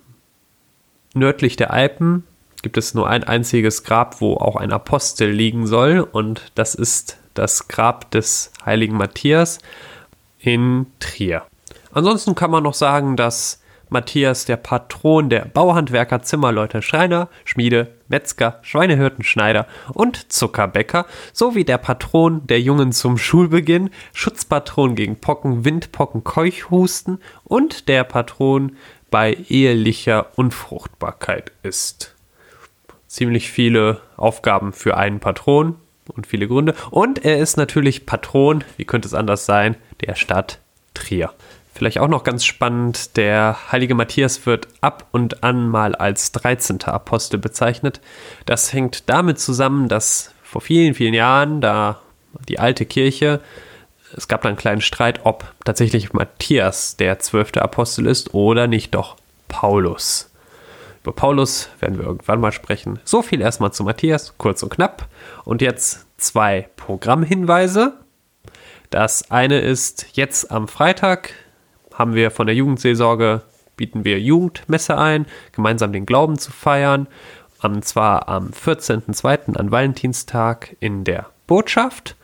nördlich 1.15 1.57
der 1.57 1.73
Alpen 1.73 2.23
gibt 2.63 2.77
es 2.77 2.95
nur 2.95 3.11
ein 3.11 3.25
einziges 3.25 3.83
Grab, 3.83 4.21
wo 4.21 4.35
auch 4.35 4.55
ein 4.55 4.73
Apostel 4.73 5.29
liegen 5.29 5.67
soll, 5.67 5.99
und 5.99 6.53
das 6.55 6.77
ist 6.77 7.19
das 7.35 7.67
Grab 7.67 8.13
des 8.13 8.53
heiligen 8.65 8.97
Matthias 8.97 9.59
in 10.39 10.87
Trier. 11.01 11.48
Ansonsten 11.99 12.37
kann 12.37 12.53
man 12.53 12.63
noch 12.63 12.75
sagen, 12.75 13.17
dass 13.17 13.61
Matthias 13.89 14.45
der 14.45 14.57
Patron 14.57 15.31
der 15.31 15.47
Bauhandwerker, 15.47 16.23
Zimmerleute, 16.23 16.81
Schreiner, 16.81 17.29
Schmiede, 17.45 17.89
Metzger, 18.07 18.61
Schweinehirten, 18.63 19.25
Schneider 19.25 19.67
und 19.95 20.31
Zuckerbäcker 20.31 21.07
sowie 21.33 21.65
der 21.65 21.79
Patron 21.79 22.47
der 22.47 22.61
Jungen 22.61 22.93
zum 22.93 23.19
Schulbeginn, 23.19 23.91
Schutzpatron 24.15 24.95
gegen 24.95 25.17
Pocken, 25.17 25.65
Windpocken, 25.65 26.23
Keuchhusten 26.23 27.19
und 27.43 27.89
der 27.89 28.05
Patron 28.05 28.77
bei 29.11 29.33
ehelicher 29.49 30.39
Unfruchtbarkeit 30.39 31.51
ist. 31.65 32.15
Ziemlich 33.09 33.51
viele 33.51 34.03
Aufgaben 34.17 34.73
für 34.73 34.97
einen 34.97 35.19
Patron 35.19 35.75
und 36.07 36.29
viele 36.29 36.47
Gründe. 36.47 36.77
Und 36.93 37.25
er 37.25 37.39
ist 37.41 37.57
natürlich 37.57 38.07
Patron, 38.07 38.63
wie 38.77 38.85
könnte 38.85 39.09
es 39.09 39.15
anders 39.15 39.47
sein, 39.47 39.75
der 40.07 40.15
Stadt 40.15 40.61
Trier. 40.95 41.33
Vielleicht 41.79 42.01
auch 42.01 42.09
noch 42.09 42.25
ganz 42.25 42.45
spannend, 42.45 43.17
der 43.17 43.57
heilige 43.71 43.95
Matthias 43.95 44.47
wird 44.47 44.67
ab 44.81 45.07
und 45.13 45.45
an 45.45 45.69
mal 45.69 45.95
als 45.95 46.33
13. 46.33 46.83
Apostel 46.83 47.39
bezeichnet. 47.39 48.01
Das 48.47 48.73
hängt 48.73 49.09
damit 49.09 49.39
zusammen, 49.39 49.89
dass 49.89 50.35
vor 50.43 50.61
vielen, 50.61 50.95
vielen 50.95 51.15
Jahren 51.15 51.61
da 51.61 52.01
die 52.49 52.59
alte 52.59 52.85
Kirche, 52.85 53.41
es 54.17 54.27
gab 54.27 54.43
da 54.43 54.49
einen 54.49 54.59
kleinen 54.59 54.81
Streit, 54.81 55.21
ob 55.23 55.55
tatsächlich 55.65 56.13
Matthias 56.13 56.97
der 56.97 57.21
zwölfte 57.21 57.63
Apostel 57.63 58.07
ist 58.07 58.35
oder 58.35 58.67
nicht 58.67 58.97
doch 58.97 59.15
Paulus. 59.47 60.33
Über 61.05 61.13
Paulus 61.13 61.69
werden 61.79 61.97
wir 61.97 62.07
irgendwann 62.07 62.41
mal 62.41 62.51
sprechen. 62.51 62.99
So 63.05 63.23
viel 63.23 63.41
erstmal 63.41 63.73
zu 63.73 63.85
Matthias, 63.85 64.35
kurz 64.37 64.65
und 64.65 64.71
knapp. 64.71 65.07
Und 65.45 65.63
jetzt 65.63 66.07
zwei 66.17 66.71
Programmhinweise. 66.75 67.93
Das 68.91 69.31
eine 69.31 69.61
ist 69.61 70.07
jetzt 70.15 70.51
am 70.51 70.67
Freitag 70.67 71.35
haben 71.99 72.15
wir 72.15 72.31
von 72.31 72.47
der 72.47 72.55
Jugendseelsorge 72.55 73.43
bieten 73.77 74.05
wir 74.05 74.21
Jugendmesse 74.21 74.97
ein, 74.97 75.27
gemeinsam 75.53 75.93
den 75.93 76.07
Glauben 76.07 76.39
zu 76.39 76.53
feiern. 76.53 77.09
Und 77.61 77.85
zwar 77.85 78.29
am 78.29 78.51
14.02. 78.51 79.57
an 79.57 79.71
Valentinstag 79.71 80.77
in 80.81 81.05
der 81.05 81.27
Botschaft 81.47 82.15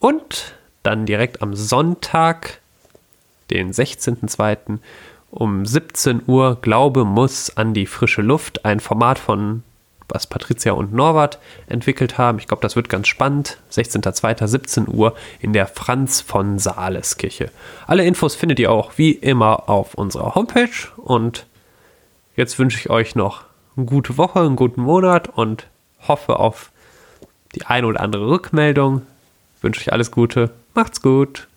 und 0.00 0.54
dann 0.82 1.06
direkt 1.06 1.40
am 1.40 1.54
Sonntag, 1.54 2.60
den 3.50 3.72
16.02. 3.72 4.78
um 5.30 5.64
17 5.64 6.22
Uhr 6.26 6.58
Glaube 6.60 7.04
muss 7.04 7.56
an 7.56 7.72
die 7.72 7.86
frische 7.86 8.22
Luft, 8.22 8.64
ein 8.64 8.80
Format 8.80 9.18
von 9.18 9.62
was 10.12 10.26
Patricia 10.26 10.72
und 10.72 10.92
Norbert 10.92 11.38
entwickelt 11.66 12.18
haben. 12.18 12.38
Ich 12.38 12.46
glaube, 12.46 12.62
das 12.62 12.76
wird 12.76 12.88
ganz 12.88 13.08
spannend. 13.08 13.58
16.02.17 13.72 14.88
Uhr 14.88 15.14
in 15.40 15.52
der 15.52 15.66
Franz 15.66 16.20
von 16.20 16.58
Sales 16.58 17.16
Kirche. 17.16 17.50
Alle 17.86 18.04
Infos 18.04 18.34
findet 18.34 18.58
ihr 18.58 18.70
auch 18.70 18.92
wie 18.96 19.12
immer 19.12 19.68
auf 19.68 19.94
unserer 19.94 20.34
Homepage. 20.34 20.88
Und 20.96 21.46
jetzt 22.36 22.58
wünsche 22.58 22.78
ich 22.78 22.90
euch 22.90 23.14
noch 23.14 23.44
eine 23.76 23.86
gute 23.86 24.18
Woche, 24.18 24.40
einen 24.40 24.56
guten 24.56 24.82
Monat 24.82 25.28
und 25.28 25.66
hoffe 26.06 26.38
auf 26.38 26.70
die 27.54 27.64
eine 27.66 27.86
oder 27.86 28.00
andere 28.00 28.28
Rückmeldung. 28.28 29.02
Wünsche 29.60 29.80
euch 29.80 29.92
alles 29.92 30.10
Gute. 30.10 30.50
Macht's 30.74 31.02
gut. 31.02 31.48